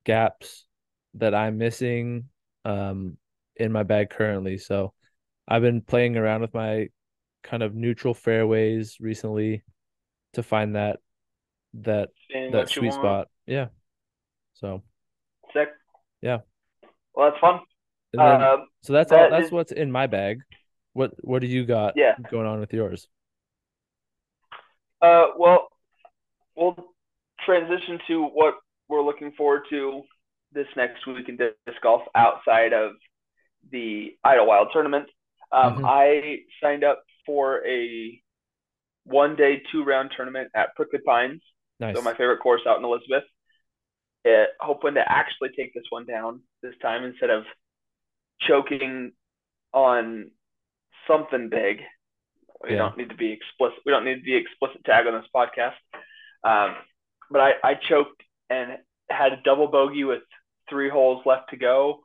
[0.05, 0.65] gaps
[1.15, 2.25] that I'm missing
[2.65, 3.17] um
[3.55, 4.57] in my bag currently.
[4.57, 4.93] So
[5.47, 6.89] I've been playing around with my
[7.45, 9.63] kind of neutral fairways recently
[10.33, 10.99] to find that
[11.75, 13.27] that Seeing that sweet spot.
[13.45, 13.67] Yeah.
[14.55, 14.81] So
[15.53, 15.69] Sick.
[16.21, 16.39] Yeah.
[17.13, 17.59] Well, that's fun.
[18.13, 20.41] then Uh, so that's all that's is- what's in my bag.
[20.93, 22.15] What what do you got Yeah.
[22.31, 23.07] going on with yours?
[25.01, 25.67] Uh, well,
[26.55, 26.75] we'll
[27.45, 28.55] transition to what
[28.87, 30.03] we're looking forward to
[30.51, 31.51] this next week in disc
[31.83, 32.93] golf outside of
[33.71, 35.09] the Idlewild tournament.
[35.51, 35.85] Um, Mhm.
[35.85, 38.21] I signed up for a
[39.05, 41.41] one day, two round tournament at Prickly Pines,
[41.79, 41.95] Nice.
[41.95, 43.23] so my favorite course out in Elizabeth.
[44.27, 47.43] Uh, hoping to actually take this one down this time instead of
[48.41, 49.11] choking
[49.73, 50.31] on
[51.07, 51.81] something big.
[52.63, 52.77] We Yeah.
[52.77, 53.79] don't need to be explicit.
[53.85, 55.75] We don't need the explicit tag on this podcast.
[56.43, 56.75] Um,
[57.29, 60.23] but I, I choked and had a double bogey with
[60.69, 62.03] three holes left to go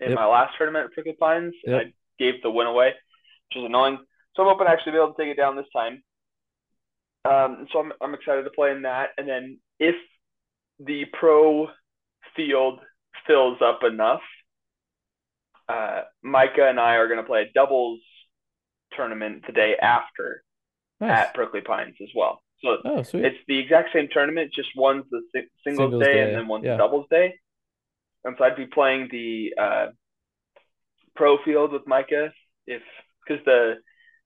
[0.00, 0.16] in Yep.
[0.16, 1.54] my last tournament at Prickly Pines.
[1.64, 1.86] and Yep.
[1.86, 2.94] I gave the win away,
[3.50, 3.98] which is annoying.
[4.34, 6.02] So I'm hoping to actually be able to take it down this time.
[7.24, 9.10] Um, so I'm, I'm excited to play in that.
[9.16, 9.94] And then if
[10.80, 11.68] the pro
[12.34, 12.80] field
[13.26, 14.22] fills up enough,
[15.68, 18.00] uh, Micah and I are going to play a doubles
[18.96, 20.42] tournament the day after
[21.00, 21.10] Nice.
[21.10, 22.42] at Prickly Pines as well.
[22.62, 26.22] So Oh, it's the exact same tournament, just one's the si- singles, Singles day, day,
[26.22, 26.72] and then one's yeah.
[26.72, 27.34] the doubles day.
[28.24, 29.86] And so I'd be playing the uh,
[31.16, 32.32] pro field with Micah
[32.66, 32.82] if
[33.26, 33.74] because the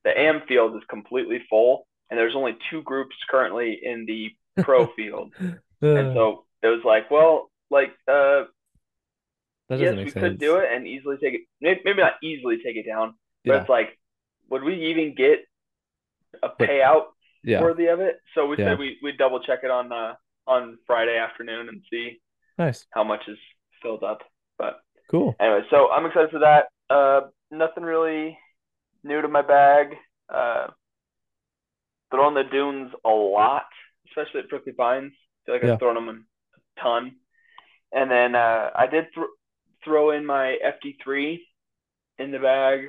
[0.06, 4.30] the AM field is completely full and there's only two groups currently in the
[4.62, 5.32] pro field.
[5.82, 8.44] And Uh, so it was like, well, like uh
[9.68, 11.42] that yes, we make could do it and easily take it.
[11.60, 13.14] Maybe not easily take it down,
[13.46, 13.60] but Yeah.
[13.62, 13.98] it's like,
[14.50, 15.40] would we even get
[16.42, 17.06] a payout
[17.44, 17.60] Yeah.
[17.60, 18.20] worthy of it?
[18.34, 18.70] So we Yeah.
[18.70, 20.14] said we we double check it on uh
[20.46, 22.20] on Friday afternoon and see
[22.58, 22.86] Nice.
[22.90, 23.38] how much is
[23.82, 24.22] filled up.
[24.58, 25.34] But Cool.
[25.40, 26.68] anyway, so I'm excited for that.
[26.90, 28.38] Uh, nothing really
[29.06, 29.96] new to my bag.
[30.28, 30.68] Uh,
[32.10, 33.66] throwing the dunes a lot,
[34.08, 35.12] especially at Prickly Pines.
[35.14, 35.72] I feel like Yeah.
[35.74, 36.26] I've thrown them
[36.78, 37.16] a ton.
[37.92, 39.26] And then uh, I did th-
[39.84, 41.40] throw in my FD3
[42.18, 42.80] in the bag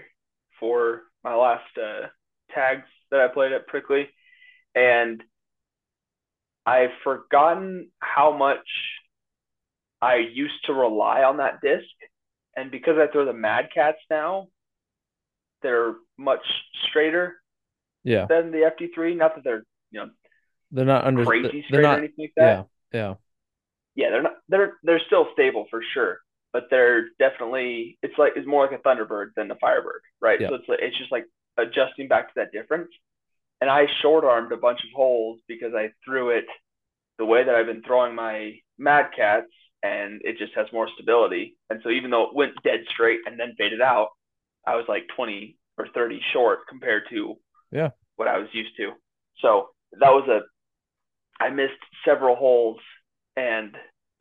[0.59, 2.07] for my last uh,
[2.53, 4.09] tags that I played at Prickly,
[4.75, 5.23] and
[6.65, 8.67] I've forgotten how much
[10.01, 11.85] I used to rely on that disc,
[12.55, 14.47] and because I throw the Mad Cats now,
[15.61, 16.45] they're much
[16.89, 17.35] straighter
[18.03, 18.25] Yeah.
[18.27, 19.15] than the FD3.
[19.15, 20.09] Not that they're you know
[20.71, 22.67] They're not under crazy they're straight or anything like that.
[22.93, 22.99] yeah.
[22.99, 23.15] Yeah.
[23.95, 26.19] yeah, they're not they're they're still stable for sure,
[26.53, 30.39] but they're definitely it's like it's more like a Thunderbird than a Firebird, right?
[30.39, 30.49] Yeah.
[30.49, 31.25] So it's like, it's just like
[31.57, 32.89] adjusting back to that difference.
[33.61, 36.45] And I short armed a bunch of holes because I threw it
[37.17, 39.51] the way that I've been throwing my Mad Cats,
[39.81, 41.57] and it just has more stability.
[41.71, 44.09] And so even though it went dead straight and then faded out,
[44.67, 47.35] I was like 20 or 30 short compared to
[47.71, 47.89] Yeah.
[48.15, 48.91] what I was used to.
[49.41, 49.69] So
[49.99, 50.41] that was a
[51.43, 51.73] I missed
[52.03, 52.79] several holes
[53.35, 53.75] and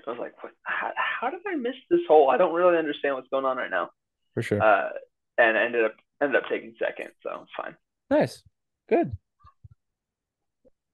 [0.07, 2.31] I was like, what, how, how did I miss this hole?
[2.31, 3.91] I don't really understand what's going on right now.
[4.35, 4.63] For sure.
[4.63, 4.91] Uh,
[5.39, 7.75] and I ended up ended up taking second, so it's fine.
[8.11, 8.43] nice.
[8.89, 9.13] Good.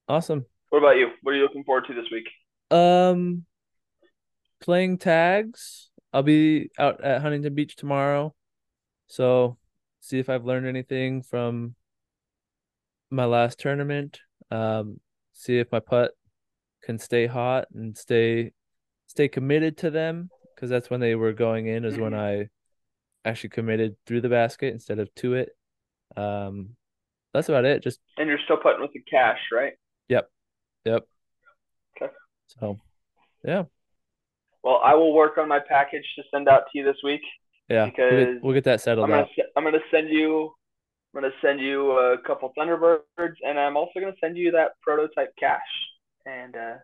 [0.09, 0.47] Awesome.
[0.71, 1.09] What about you?
[1.23, 2.29] What are you looking forward to this week?
[2.71, 3.45] Um,
[4.61, 5.91] playing tags.
[6.13, 8.35] I'll be out at Huntington Beach tomorrow.
[9.09, 9.59] So
[10.03, 11.77] see if I've learned anything from
[13.09, 14.21] my last tournament.
[14.51, 15.01] Um,
[15.33, 16.11] see if my putt
[16.83, 18.53] can stay hot and stay
[19.07, 22.49] stay committed to them because that's when they were going in is when I
[23.25, 25.51] actually committed through the basket instead of to it.
[26.17, 26.71] Um,
[27.33, 27.83] that's about it.
[27.83, 29.75] Just And you're still putting with the cache, right?
[30.09, 30.29] Yep.
[30.85, 31.05] Yep.
[31.97, 32.13] Okay.
[32.49, 32.81] So
[33.45, 33.65] yeah.
[34.65, 37.23] Well, I will work on my package to send out to you this week.
[37.73, 40.53] Yeah, we'll get, we'll get that settled I'm gonna I'm gonna send you
[41.15, 45.35] I'm gonna send you a couple Thunderbirds, and I'm also gonna send you that prototype
[45.39, 45.61] cache
[46.27, 46.75] and uh,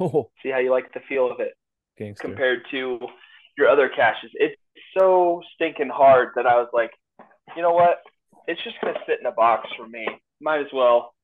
[0.00, 1.54] Oh, see how you like the feel of it.
[1.96, 2.28] gangster.
[2.28, 2.98] compared to
[3.56, 4.30] your other caches.
[4.34, 4.56] It's
[4.96, 6.90] so stinking hard that I was like,
[7.56, 7.98] you know what?
[8.46, 10.06] It's just gonna sit in a box for me.
[10.40, 11.14] Might as well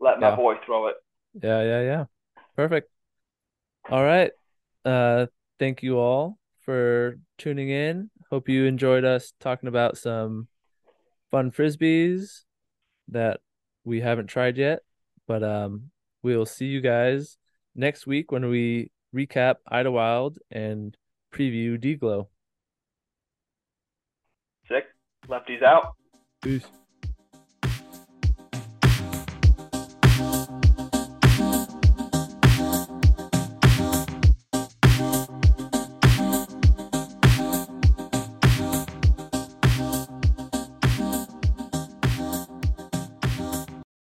[0.00, 0.36] let my Yeah.
[0.36, 0.96] boy throw it.
[1.42, 2.04] Yeah, yeah, yeah.
[2.56, 2.90] Perfect.
[3.90, 4.32] All right.
[4.84, 5.26] Uh,
[5.58, 8.10] thank you all for tuning in.
[8.34, 10.48] Hope you enjoyed us talking about some
[11.30, 12.40] fun frisbees
[13.06, 13.38] that
[13.84, 14.80] we haven't tried yet.
[15.28, 17.38] But um, we'll see you guys
[17.76, 20.96] next week when we recap Idlewild and
[21.32, 22.26] preview DGLO.
[24.66, 24.86] Sick.
[25.28, 25.94] Lefties out.
[26.42, 26.66] Peace.